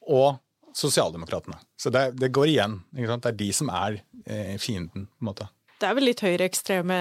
og 0.07 0.39
sosialdemokratene. 0.77 1.57
Så 1.79 1.91
det, 1.93 2.11
det 2.19 2.31
går 2.33 2.51
igjen. 2.53 2.77
Det 2.91 3.25
er 3.27 3.35
de 3.37 3.49
som 3.53 3.71
er 3.73 3.99
eh, 4.25 4.55
fienden, 4.61 5.07
på 5.07 5.25
en 5.25 5.31
måte. 5.31 5.47
Det 5.81 5.89
er 5.89 5.95
vel 5.97 6.05
litt 6.11 6.21
høyreekstreme 6.21 6.97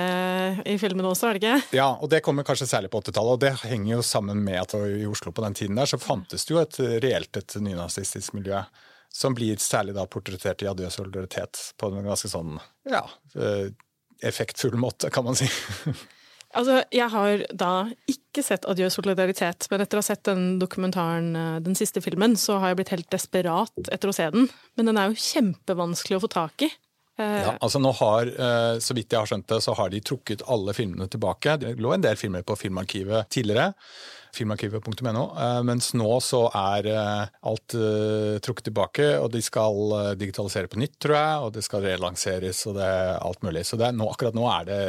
i 0.65 0.77
filmen 0.81 1.05
også, 1.05 1.29
er 1.29 1.37
det 1.37 1.41
ikke? 1.43 1.77
Ja, 1.77 1.89
og 2.01 2.09
det 2.13 2.23
kommer 2.25 2.47
kanskje 2.49 2.71
særlig 2.71 2.89
på 2.93 3.03
80-tallet. 3.03 3.35
Og 3.37 3.43
det 3.43 3.53
henger 3.69 3.99
jo 3.99 4.05
sammen 4.07 4.41
med 4.47 4.57
at 4.63 4.73
i 4.79 5.05
Oslo 5.09 5.35
på 5.37 5.45
den 5.45 5.57
tiden 5.59 5.77
der 5.77 5.91
så 5.91 6.01
fantes 6.01 6.49
det 6.49 6.55
jo 6.55 6.63
et 6.63 6.79
reelt 7.05 7.37
et 7.37 7.59
nynazistisk 7.61 8.39
miljø. 8.39 8.63
Som 9.13 9.35
blir 9.37 9.61
særlig 9.61 9.93
da 9.97 10.07
portrettert 10.09 10.63
i 10.65 10.71
Adjø 10.71 10.89
solidaritet 10.95 11.61
på 11.77 11.91
en 11.91 12.07
ganske 12.07 12.31
sånn 12.31 12.57
ja, 12.89 13.03
eh, 13.37 13.69
effektfull 14.25 14.79
måte, 14.81 15.11
kan 15.13 15.29
man 15.29 15.37
si. 15.37 15.51
Altså, 16.59 16.81
jeg 16.91 17.07
har 17.13 17.45
da 17.55 17.73
ikke 18.11 18.43
sett 18.43 18.67
Adjø 18.67 18.89
solidaritet, 18.91 19.69
men 19.71 19.85
etter 19.85 19.99
å 19.99 20.03
ha 20.03 20.09
sett 20.09 20.25
den 20.27 20.59
dokumentaren, 20.59 21.31
eh, 21.39 21.59
den 21.63 21.79
siste 21.79 22.03
filmen, 22.03 22.35
så 22.35 22.59
har 22.59 22.73
jeg 22.73 22.81
blitt 22.81 22.95
helt 22.95 23.11
desperat 23.13 23.91
etter 23.93 24.11
å 24.11 24.15
se 24.15 24.27
den. 24.35 24.49
Men 24.77 24.91
den 24.91 24.99
er 24.99 25.11
jo 25.11 25.23
kjempevanskelig 25.23 26.19
å 26.19 26.25
få 26.25 26.33
tak 26.33 26.67
i. 26.67 26.71
Eh, 27.21 27.43
ja, 27.45 27.55
altså 27.61 27.79
nå 27.79 27.93
har, 27.93 28.27
eh, 28.27 28.79
Så 28.79 28.95
vidt 28.95 29.13
jeg 29.13 29.21
har 29.21 29.27
skjønt 29.27 29.47
det, 29.47 29.61
så 29.63 29.77
har 29.77 29.91
de 29.91 30.01
trukket 30.01 30.43
alle 30.49 30.73
filmene 30.73 31.09
tilbake. 31.09 31.59
Det 31.61 31.77
lå 31.79 31.95
en 31.95 32.01
del 32.01 32.17
filmer 32.17 32.43
på 32.43 32.57
Filmarkivet 32.57 33.29
tidligere. 33.29 33.75
filmarkivet.no. 34.35 35.25
Eh, 35.37 35.61
mens 35.67 35.93
nå 35.99 36.09
så 36.25 36.45
er 36.57 36.89
eh, 36.91 37.31
alt 37.51 37.77
uh, 37.77 38.39
trukket 38.43 38.69
tilbake, 38.71 39.07
og 39.21 39.31
de 39.35 39.43
skal 39.45 40.15
digitalisere 40.19 40.71
på 40.71 40.81
nytt, 40.81 40.97
tror 41.03 41.17
jeg. 41.17 41.47
Og 41.47 41.55
det 41.57 41.65
skal 41.67 41.85
relanseres 41.87 42.63
og 42.71 42.77
det 42.79 42.87
er 42.87 43.17
alt 43.19 43.43
mulig. 43.47 43.65
Så 43.69 43.79
er, 43.81 43.95
nå, 43.97 44.09
akkurat 44.13 44.37
nå 44.37 44.47
er 44.51 44.69
det 44.69 44.81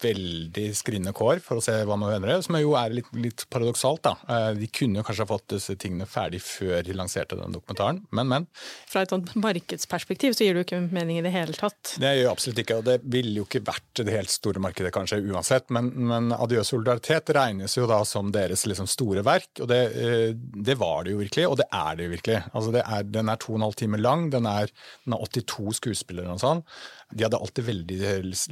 veldig 0.00 0.66
skrinne 0.76 1.12
kår 1.16 1.42
for 1.44 1.60
å 1.60 1.64
se 1.64 1.74
hva 1.84 1.96
man 2.00 2.12
mener, 2.14 2.40
som 2.44 2.56
jo 2.60 2.74
er 2.78 2.94
litt, 3.00 3.10
litt 3.16 3.44
paradoksalt. 3.52 4.02
da. 4.06 4.52
De 4.56 4.68
kunne 4.72 5.04
kanskje 5.04 5.26
ha 5.26 5.30
fått 5.30 5.48
disse 5.52 5.76
tingene 5.80 6.08
ferdig 6.08 6.40
før 6.44 6.80
de 6.86 6.96
lanserte 6.96 7.38
den 7.38 7.54
dokumentaren, 7.54 8.02
men, 8.16 8.30
men. 8.30 8.48
Fra 8.90 9.04
et 9.04 9.12
sånt 9.12 9.34
markedsperspektiv 9.38 10.34
så 10.36 10.46
gir 10.46 10.56
det 10.56 10.62
jo 10.62 10.68
ikke 10.68 10.80
mening 10.94 11.20
i 11.20 11.24
det 11.24 11.34
hele 11.34 11.56
tatt. 11.56 11.94
Det 12.00 12.14
gjør 12.16 12.32
absolutt 12.32 12.62
ikke, 12.64 12.80
og 12.80 12.88
det 12.88 12.96
ville 13.04 13.36
jo 13.42 13.46
ikke 13.48 13.62
vært 13.66 14.02
det 14.02 14.14
helt 14.14 14.32
store 14.32 14.62
markedet 14.62 14.92
kanskje 14.94 15.20
uansett. 15.30 15.68
Men, 15.74 15.92
men 16.10 16.32
Adjø 16.36 16.64
solidaritet 16.66 17.32
regnes 17.36 17.76
jo 17.76 17.88
da 17.90 18.00
som 18.08 18.32
deres 18.34 18.66
liksom 18.68 18.88
store 18.90 19.24
verk, 19.26 19.50
og 19.62 19.68
det, 19.70 19.80
eh, 19.96 20.30
det, 20.36 20.76
var 20.80 21.04
det 21.04 21.14
jo 21.14 21.20
virkelig, 21.22 21.46
og 21.48 21.58
det 21.60 21.66
er 21.72 21.98
det 21.98 22.06
jo 22.06 22.14
virkelig. 22.14 22.38
Altså 22.52 22.74
er, 22.80 23.04
den 23.06 23.30
er 23.32 23.40
to 23.40 23.54
og 23.54 23.60
en 23.60 23.66
halv 23.68 23.78
time 23.78 24.00
lang, 24.00 24.30
den 24.32 24.48
er, 24.50 24.72
den 25.06 25.16
er 25.16 25.22
82 25.24 25.80
skuespillere 25.80 26.34
og 26.34 26.42
sånn. 26.42 26.64
De 27.10 27.24
hadde 27.26 27.40
alltid 27.40 27.66
veldig 27.66 28.00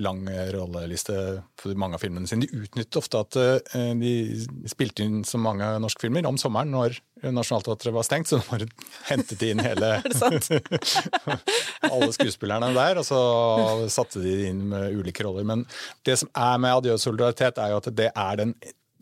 lang 0.03 0.25
rolleliste 0.55 1.17
for 1.61 1.79
mange 1.79 1.99
av 1.99 2.03
filmene 2.03 2.27
sine. 2.27 2.47
De 2.47 2.63
utnyttet 2.65 2.99
ofte 2.99 3.21
at 3.23 3.39
eh, 3.39 3.93
de 3.99 4.15
spilte 4.71 5.07
inn 5.07 5.21
så 5.29 5.39
mange 5.43 5.69
norske 5.83 6.03
filmer 6.07 6.27
om 6.27 6.41
sommeren 6.41 6.75
når 6.75 6.99
Nationaltheatret 7.19 7.95
var 7.95 8.07
stengt, 8.07 8.31
så 8.31 8.39
de 8.39 8.47
bare 8.47 8.67
hentet 9.09 9.43
inn 9.47 9.63
hele 9.63 9.97
alle 11.93 12.11
skuespillerne 12.15 12.73
der, 12.77 13.01
og 13.01 13.07
så 13.07 13.21
satte 13.91 14.23
de 14.23 14.35
inn 14.51 14.69
med 14.71 14.95
ulike 14.99 15.27
roller. 15.27 15.47
Men 15.47 15.65
det 16.07 16.21
som 16.23 16.31
er 16.35 16.59
med 16.63 16.77
Adjø 16.79 16.99
solidaritet, 17.03 17.59
er 17.59 17.75
jo 17.75 17.81
at 17.83 17.91
det 17.99 18.13
er 18.15 18.43
den 18.43 18.55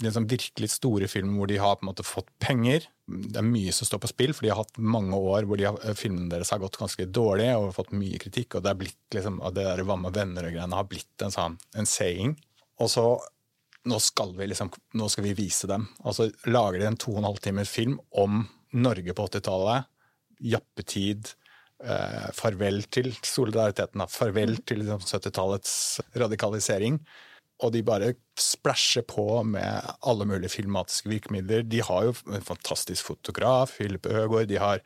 sånn 0.04 0.28
virkelig 0.28 0.68
store 0.74 1.09
filmen 1.09 1.38
hvor 1.38 1.48
de 1.50 1.59
har 1.61 1.78
på 1.78 1.87
en 1.87 1.90
måte 1.90 2.04
fått 2.06 2.28
penger. 2.42 2.85
Det 3.06 3.38
er 3.40 3.46
mye 3.46 3.72
som 3.72 3.88
står 3.88 4.02
på 4.02 4.11
spill, 4.11 4.35
for 4.37 4.44
de 4.44 4.50
har 4.52 4.61
hatt 4.61 4.80
mange 4.82 5.16
år 5.16 5.46
hvor 5.48 5.61
de 5.61 5.68
har, 5.68 5.78
filmene 5.96 6.28
deres 6.32 6.50
har 6.52 6.61
gått 6.61 6.78
ganske 6.80 7.06
dårlig 7.09 7.48
og 7.56 7.72
fått 7.76 7.94
mye 7.96 8.20
kritikk. 8.20 8.59
Og 8.59 8.66
det 8.66 8.72
er 8.72 8.80
blitt 8.82 9.16
liksom, 9.16 9.40
det 9.56 9.64
der 9.64 9.85
Hva 9.87 9.96
med 10.00 10.16
venner' 10.16 10.48
og 10.48 10.56
greiene 10.56 10.80
har 10.80 10.90
blitt 10.90 11.24
en 11.24 11.35
sånn 11.35 11.56
en 11.76 11.88
saying. 11.88 12.37
Og 12.82 12.92
så 12.92 13.06
nå 13.87 14.00
skal 14.02 14.35
vi 14.37 14.48
liksom, 14.50 14.72
nå 14.98 15.09
skal 15.09 15.28
vi 15.28 15.37
vise 15.38 15.68
dem. 15.70 15.87
Og 16.04 16.16
så 16.18 16.28
lager 16.50 16.82
de 16.82 16.90
en 16.90 17.00
to 17.00 17.14
og 17.14 17.22
en 17.22 17.30
halv 17.30 17.40
timers 17.44 17.70
film 17.70 17.96
om 18.18 18.42
Norge 18.76 19.14
på 19.14 19.28
80-tallet. 19.30 19.88
Jappetid. 20.52 21.30
Eh, 21.76 22.28
farvel 22.35 22.82
til 22.92 23.12
solidariteten. 23.20 24.02
Farvel 24.11 24.59
til 24.66 24.82
liksom, 24.82 25.04
70-tallets 25.06 25.76
radikalisering 26.18 26.98
og 27.64 27.73
de 27.73 27.83
bare 27.87 28.12
splæsjer 28.40 29.07
på 29.09 29.42
med 29.49 29.87
alle 30.07 30.27
mulige 30.29 30.53
filmatiske 30.53 31.09
virkemidler. 31.09 31.64
De 31.64 31.81
har 31.83 32.09
jo 32.09 32.14
en 32.29 32.45
fantastisk 32.45 33.07
fotograf, 33.09 33.73
Philip 33.79 34.07
Øgård. 34.07 34.49
De 34.51 34.59
har 34.61 34.83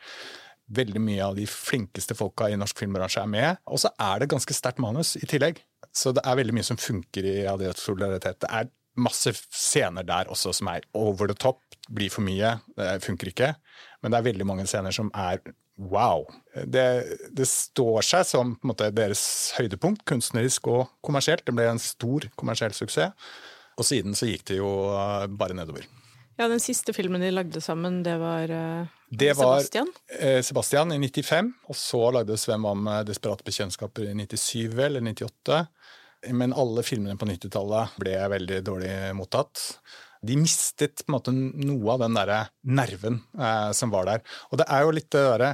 veldig 0.71 1.03
mye 1.03 1.25
av 1.25 1.35
de 1.39 1.49
flinkeste 1.51 2.15
folka 2.15 2.47
i 2.47 2.59
norsk 2.59 2.79
filmbransje 2.79 3.25
er 3.25 3.31
med. 3.31 3.63
Og 3.67 3.83
så 3.83 3.91
er 3.99 4.23
det 4.23 4.31
ganske 4.31 4.55
sterkt 4.55 4.83
manus 4.83 5.17
i 5.19 5.27
tillegg. 5.27 5.59
Så 5.91 6.15
det 6.15 6.23
er 6.23 6.39
veldig 6.39 6.55
mye 6.55 6.69
som 6.69 6.79
funker 6.79 7.27
i 7.27 7.41
Adidas 7.51 7.83
solidaritet. 7.83 8.39
Det 8.45 8.51
er 8.55 8.71
masse 9.01 9.33
scener 9.35 10.07
der 10.07 10.31
også 10.31 10.53
som 10.55 10.71
er 10.71 10.87
over 10.95 11.31
the 11.31 11.35
top, 11.35 11.63
blir 11.91 12.13
for 12.13 12.23
mye, 12.23 12.59
det 12.79 13.03
funker 13.03 13.33
ikke. 13.33 13.55
Men 14.03 14.13
det 14.13 14.21
er 14.21 14.29
veldig 14.29 14.47
mange 14.47 14.67
scener 14.71 14.95
som 14.95 15.11
er 15.17 15.41
wow. 15.91 16.27
Det, 16.65 16.85
det, 17.33 17.47
står 17.49 18.05
seg 18.07 18.27
som 18.29 18.53
måte, 18.67 18.91
deres 18.95 19.23
høydepunkt, 19.57 20.05
kunstnerisk 20.09 20.69
og 20.73 20.91
kommersielt. 21.05 21.47
Det 21.47 21.55
ble 21.57 21.69
en 21.71 21.83
stor 21.83 22.29
kommersiell 22.41 22.75
suksess. 22.77 23.15
Og 23.81 23.87
siden 23.87 24.17
så 24.19 24.29
gikk 24.29 24.45
det 24.51 24.59
jo 24.59 24.69
uh, 24.93 25.25
bare 25.31 25.57
nedover. 25.57 25.87
Ja, 26.37 26.49
Den 26.49 26.61
siste 26.61 26.93
filmen 26.97 27.23
de 27.25 27.31
lagde 27.33 27.61
sammen, 27.65 28.03
det 28.05 28.17
var 28.21 28.51
uh, 28.53 28.91
det 29.09 29.33
Sebastian? 29.39 29.89
Var, 30.11 30.43
Sebastian 30.45 30.93
i 30.93 31.01
95. 31.01 31.55
Og 31.73 31.79
så 31.79 32.03
lagde 32.19 32.37
Svem 32.41 32.67
om 32.69 32.91
Desperate 33.09 33.47
bekjentskaper 33.47 34.11
i 34.11 34.15
97 34.15 34.77
eller 34.85 35.01
98. 35.05 35.65
Men 36.37 36.53
alle 36.53 36.85
filmene 36.85 37.17
på 37.17 37.29
90-tallet 37.29 37.97
ble 38.01 38.15
veldig 38.35 38.61
dårlig 38.67 38.95
mottatt 39.17 39.63
de 40.27 40.37
mistet 40.37 41.05
på 41.05 41.11
en 41.11 41.17
måte 41.17 41.33
noe 41.33 41.93
av 41.95 42.01
den 42.05 42.15
der 42.19 42.31
nerven 42.69 43.17
eh, 43.39 43.71
som 43.77 43.91
var 43.93 44.05
der. 44.09 44.21
Og 44.51 44.59
det 44.61 44.67
er 44.69 44.81
jo 44.85 44.97
litt 44.97 45.13
det 45.15 45.23
derre 45.27 45.51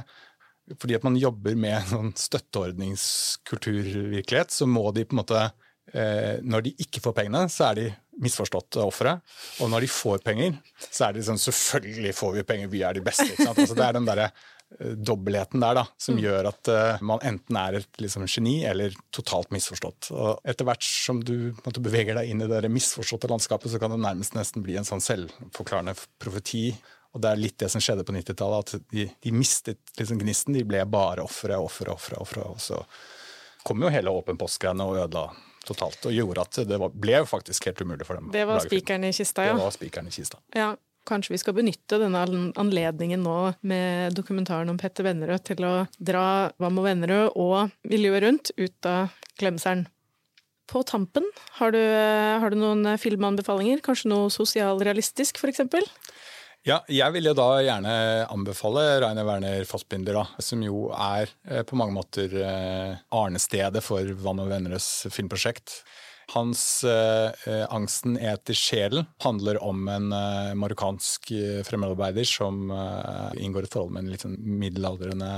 fordi 0.81 0.97
at 0.97 1.05
man 1.07 1.15
jobber 1.15 1.53
med 1.55 1.75
en 1.77 1.87
sånn 1.87 2.11
støtteordningskulturvirkelighet, 2.19 4.51
så 4.51 4.65
må 4.67 4.91
de 4.91 5.05
på 5.07 5.15
en 5.15 5.21
måte 5.21 5.39
eh, 5.93 6.43
Når 6.43 6.61
de 6.65 6.71
ikke 6.83 6.99
får 7.05 7.13
pengene, 7.21 7.47
så 7.47 7.63
er 7.69 7.73
de 7.79 7.85
misforstått 8.19 8.75
ofre. 8.83 9.23
Og 9.63 9.67
når 9.71 9.79
de 9.85 9.89
får 9.93 10.17
penger, 10.25 10.51
så 10.89 11.05
er 11.07 11.11
de 11.15 11.23
sånn 11.23 11.39
Selvfølgelig 11.39 12.13
får 12.19 12.31
vi 12.35 12.49
penger, 12.51 12.67
vi 12.73 12.81
er 12.83 12.93
de 12.97 13.05
beste. 13.05 13.31
Altså, 13.47 13.73
det 13.77 13.85
er 13.85 13.93
den 13.95 14.09
derre 14.09 14.27
Eh, 14.31 14.56
dobbeltheten 14.79 15.61
der 15.63 15.77
da, 15.79 15.83
som 15.97 16.17
mm. 16.17 16.21
gjør 16.25 16.49
at 16.49 16.69
uh, 16.71 17.03
man 17.05 17.21
enten 17.25 17.59
er 17.59 17.79
et 17.79 18.01
liksom, 18.03 18.25
geni 18.27 18.57
eller 18.67 18.95
totalt 19.15 19.53
misforstått. 19.55 20.09
Og 20.11 20.43
etter 20.47 20.67
hvert 20.67 20.83
som 20.83 21.21
du 21.23 21.53
måtte, 21.63 21.83
beveger 21.83 22.19
deg 22.19 22.31
inn 22.31 22.43
i 22.43 22.49
det 22.51 22.71
misforståtte 22.73 23.29
landskapet, 23.31 23.71
så 23.71 23.79
kan 23.81 23.95
det 23.95 24.01
nærmest 24.03 24.35
nesten 24.35 24.65
bli 24.65 24.75
en 24.79 24.87
sånn 24.87 25.03
selvforklarende 25.03 25.95
profeti. 26.19 26.69
Og 27.15 27.23
det 27.23 27.31
er 27.31 27.41
litt 27.41 27.57
det 27.63 27.71
som 27.71 27.81
skjedde 27.81 28.03
på 28.05 28.13
90-tallet, 28.17 28.75
at 28.75 28.91
de, 28.91 29.07
de, 29.23 29.33
mistet 29.33 29.95
liksom 29.97 30.19
gnisten. 30.21 30.57
De 30.57 30.65
ble 30.67 30.83
bare 30.91 31.23
ofre, 31.23 31.55
ofre, 31.57 31.93
ofre. 31.95 32.19
ofre. 32.19 32.43
Og 32.51 32.61
så 32.61 32.81
kom 33.65 33.81
jo 33.81 33.91
hele 33.93 34.11
Åpen 34.13 34.39
post-greiene 34.39 34.85
og 34.85 34.99
ødela 35.05 35.29
totalt, 35.67 36.05
og 36.07 36.13
gjorde 36.15 36.43
at 36.43 36.59
det 36.67 36.77
var, 36.79 36.91
ble 36.95 37.23
faktisk 37.27 37.67
helt 37.67 37.81
umulig 37.83 38.05
for 38.07 38.19
dem. 38.19 38.29
Det 38.31 38.43
var 38.47 38.61
spikeren 38.63 39.07
i 39.07 39.11
kista, 39.15 39.47
ja. 39.47 39.55
Det 39.55 39.63
var 39.65 39.73
spikeren 39.75 40.07
i 40.07 40.13
kista. 40.15 40.39
Ja, 40.55 40.69
Kanskje 41.07 41.35
vi 41.35 41.41
skal 41.41 41.55
benytte 41.57 41.99
denne 42.01 42.23
anledningen 42.59 43.23
nå 43.23 43.37
med 43.67 44.15
dokumentaren 44.17 44.69
om 44.71 44.79
Petter 44.79 45.07
Vennerød 45.07 45.45
til 45.47 45.63
å 45.63 45.75
dra 45.97 46.25
Vam 46.59 46.81
og 46.81 46.87
Vennerød 46.89 47.37
og 47.39 47.75
miljøet 47.87 48.25
rundt 48.25 48.51
ut 48.57 48.89
av 48.89 49.15
glemselen. 49.39 49.87
På 50.67 50.81
tampen, 50.83 51.23
har 51.61 51.71
du, 51.71 51.79
har 51.79 52.51
du 52.51 52.57
noen 52.59 52.97
filmanbefalinger? 52.99 53.79
Kanskje 53.85 54.11
noe 54.11 54.27
sosialrealistisk, 54.33 55.39
f.eks.? 55.39 55.63
Ja, 56.67 56.81
jeg 56.91 57.13
vil 57.15 57.29
jo 57.29 57.35
da 57.37 57.61
gjerne 57.63 57.93
anbefale 58.33 58.81
Rainer 58.99 59.23
Werner 59.23 59.63
Fassbinder, 59.69 60.17
da, 60.19 60.43
som 60.43 60.59
jo 60.65 60.89
er 60.91 61.29
eh, 61.47 61.63
på 61.63 61.77
mange 61.79 61.95
måter 61.95 62.33
eh, 62.41 62.97
arnestedet 63.15 63.79
for 63.85 64.11
Vann 64.19 64.41
og 64.43 64.49
Vennerøds 64.51 65.07
filmprosjekt. 65.13 65.77
Hans 66.33 66.83
eh, 66.83 67.31
eh, 67.47 67.65
'Angsten 67.71 68.17
eter 68.17 68.53
sjelen' 68.53 69.05
handler 69.23 69.63
om 69.63 69.87
en 69.87 70.11
eh, 70.11 70.53
marokkansk 70.59 71.31
fremmedarbeider 71.63 72.27
som 72.27 72.67
inngår 73.39 73.63
et 73.63 73.73
forhold 73.73 73.93
med 73.95 74.03
en 74.03 74.11
litt 74.11 74.25
sånn 74.25 74.35
middelaldrende 74.59 75.29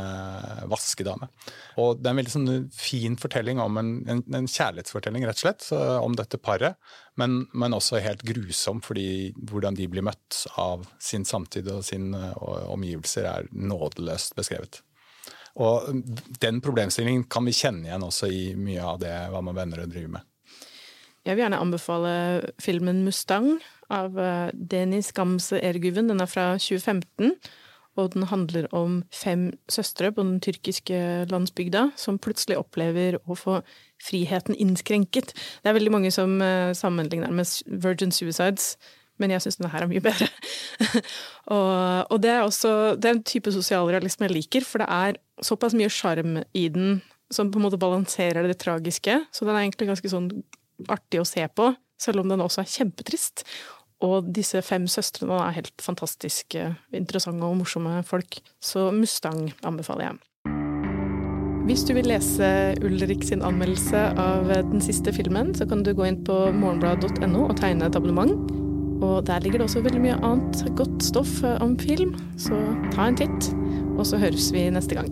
vaskedame. 0.71 1.29
Og 1.77 1.99
Det 1.99 2.09
er 2.09 2.15
en 2.15 2.21
veldig 2.21 2.33
sånn 2.33 2.65
fin 2.73 3.17
fortelling 3.21 3.61
om 3.61 3.77
en, 3.77 3.91
en, 4.09 4.23
en 4.39 4.49
kjærlighetsfortelling, 4.49 5.27
rett 5.29 5.37
og 5.37 5.45
slett, 5.45 5.67
om 6.01 6.17
dette 6.17 6.41
paret. 6.41 6.79
Men, 7.19 7.43
men, 7.53 7.75
også 7.75 8.01
helt 8.01 8.23
grusom, 8.25 8.81
fordi 8.81 9.35
hvordan 9.51 9.77
de 9.77 9.87
blir 9.91 10.05
møtt 10.05 10.45
av 10.57 10.87
sin 11.03 11.25
samtid 11.27 11.69
og 11.69 11.83
sine 11.85 12.31
omgivelser, 12.39 13.29
er 13.29 13.49
nådeløst 13.53 14.37
beskrevet. 14.39 14.81
Og 15.59 15.91
Den 16.41 16.61
problemstillingen 16.63 17.27
kan 17.29 17.45
vi 17.45 17.53
kjenne 17.55 17.89
igjen 17.89 18.05
også 18.05 18.31
i 18.31 18.43
mye 18.57 18.85
av 18.85 19.01
det 19.03 19.13
hva 19.33 19.43
man 19.45 19.57
venner 19.57 19.83
og 19.83 19.93
driver 19.93 20.17
med. 20.17 20.28
Jeg 21.25 21.35
vil 21.35 21.43
gjerne 21.43 21.59
anbefale 21.61 22.13
filmen 22.61 23.03
'Mustang' 23.05 23.59
av 23.89 24.19
eh, 24.19 24.51
Denis 24.53 25.11
Gamse 25.11 25.59
Erguven. 25.59 26.09
Den 26.09 26.21
er 26.21 26.29
fra 26.29 26.53
2015. 26.57 27.33
Og 27.99 28.13
den 28.13 28.23
handler 28.29 28.67
om 28.75 29.01
fem 29.11 29.49
søstre 29.69 30.11
på 30.11 30.23
den 30.23 30.39
tyrkiske 30.39 31.25
landsbygda 31.31 31.89
som 31.99 32.19
plutselig 32.21 32.59
opplever 32.59 33.17
å 33.27 33.35
få 33.35 33.59
friheten 34.03 34.55
innskrenket. 34.55 35.33
Det 35.33 35.69
er 35.69 35.75
veldig 35.75 35.91
mange 35.91 36.11
som 36.15 36.37
eh, 36.41 36.71
sammenligner 36.77 37.33
med 37.35 37.49
Virgin 37.83 38.13
Suicides, 38.15 38.77
men 39.19 39.33
jeg 39.33 39.43
syns 39.43 39.59
denne 39.59 39.73
her 39.73 39.83
er 39.83 39.91
mye 39.91 40.03
bedre. 40.05 40.29
og, 41.55 42.07
og, 42.07 42.17
det 42.23 42.31
er 42.31 42.45
også 42.45 42.95
det 42.95 43.09
er 43.09 43.17
en 43.17 43.25
type 43.27 43.51
sosialrealisme 43.51 44.29
jeg 44.29 44.37
liker, 44.37 44.67
for 44.67 44.85
det 44.85 44.87
er 44.87 45.19
såpass 45.43 45.75
mye 45.75 45.91
sjarm 45.91 46.39
i 46.55 46.69
den 46.71 47.01
som 47.29 47.51
på 47.51 47.59
en 47.59 47.67
måte 47.67 47.77
balanserer 47.81 48.47
det 48.47 48.57
tragiske. 48.63 49.19
Så 49.31 49.45
den 49.45 49.53
er 49.53 49.65
egentlig 49.65 49.89
ganske 49.91 50.09
sånn 50.09 50.31
artig 50.87 51.21
å 51.21 51.27
se 51.27 51.43
på, 51.51 51.73
selv 51.99 52.23
om 52.23 52.31
den 52.31 52.43
også 52.43 52.63
er 52.63 52.71
kjempetrist. 52.71 53.43
Og 54.05 54.29
disse 54.31 54.61
fem 54.63 54.85
søstrene 54.87 55.41
er 55.43 55.57
helt 55.57 55.83
fantastiske, 55.83 56.69
interessante 56.95 57.43
og 57.43 57.59
morsomme 57.59 57.99
folk. 58.07 58.39
Så 58.63 58.89
Mustang 58.95 59.49
anbefaler 59.67 60.07
jeg. 60.07 60.19
Hvis 61.69 61.83
du 61.85 61.91
vil 61.93 62.07
lese 62.09 62.47
Ulrik 62.81 63.21
sin 63.27 63.43
anmeldelse 63.45 63.99
av 64.17 64.47
den 64.71 64.81
siste 64.81 65.13
filmen, 65.13 65.51
så 65.53 65.67
kan 65.69 65.83
du 65.85 65.91
gå 65.93 66.07
inn 66.07 66.23
på 66.25 66.37
morgenblad.no 66.55 67.43
og 67.43 67.59
tegne 67.59 67.85
et 67.85 67.99
abonnement. 67.99 68.33
Og 69.03 69.21
der 69.27 69.43
ligger 69.43 69.61
det 69.61 69.67
også 69.67 69.83
veldig 69.85 70.01
mye 70.07 70.17
annet 70.25 70.63
godt 70.79 71.03
stoff 71.05 71.43
om 71.59 71.77
film, 71.79 72.15
så 72.41 72.57
ta 72.95 73.11
en 73.11 73.19
titt. 73.19 73.51
Og 73.99 74.07
så 74.07 74.19
høres 74.19 74.49
vi 74.55 74.65
neste 74.73 74.97
gang. 74.97 75.11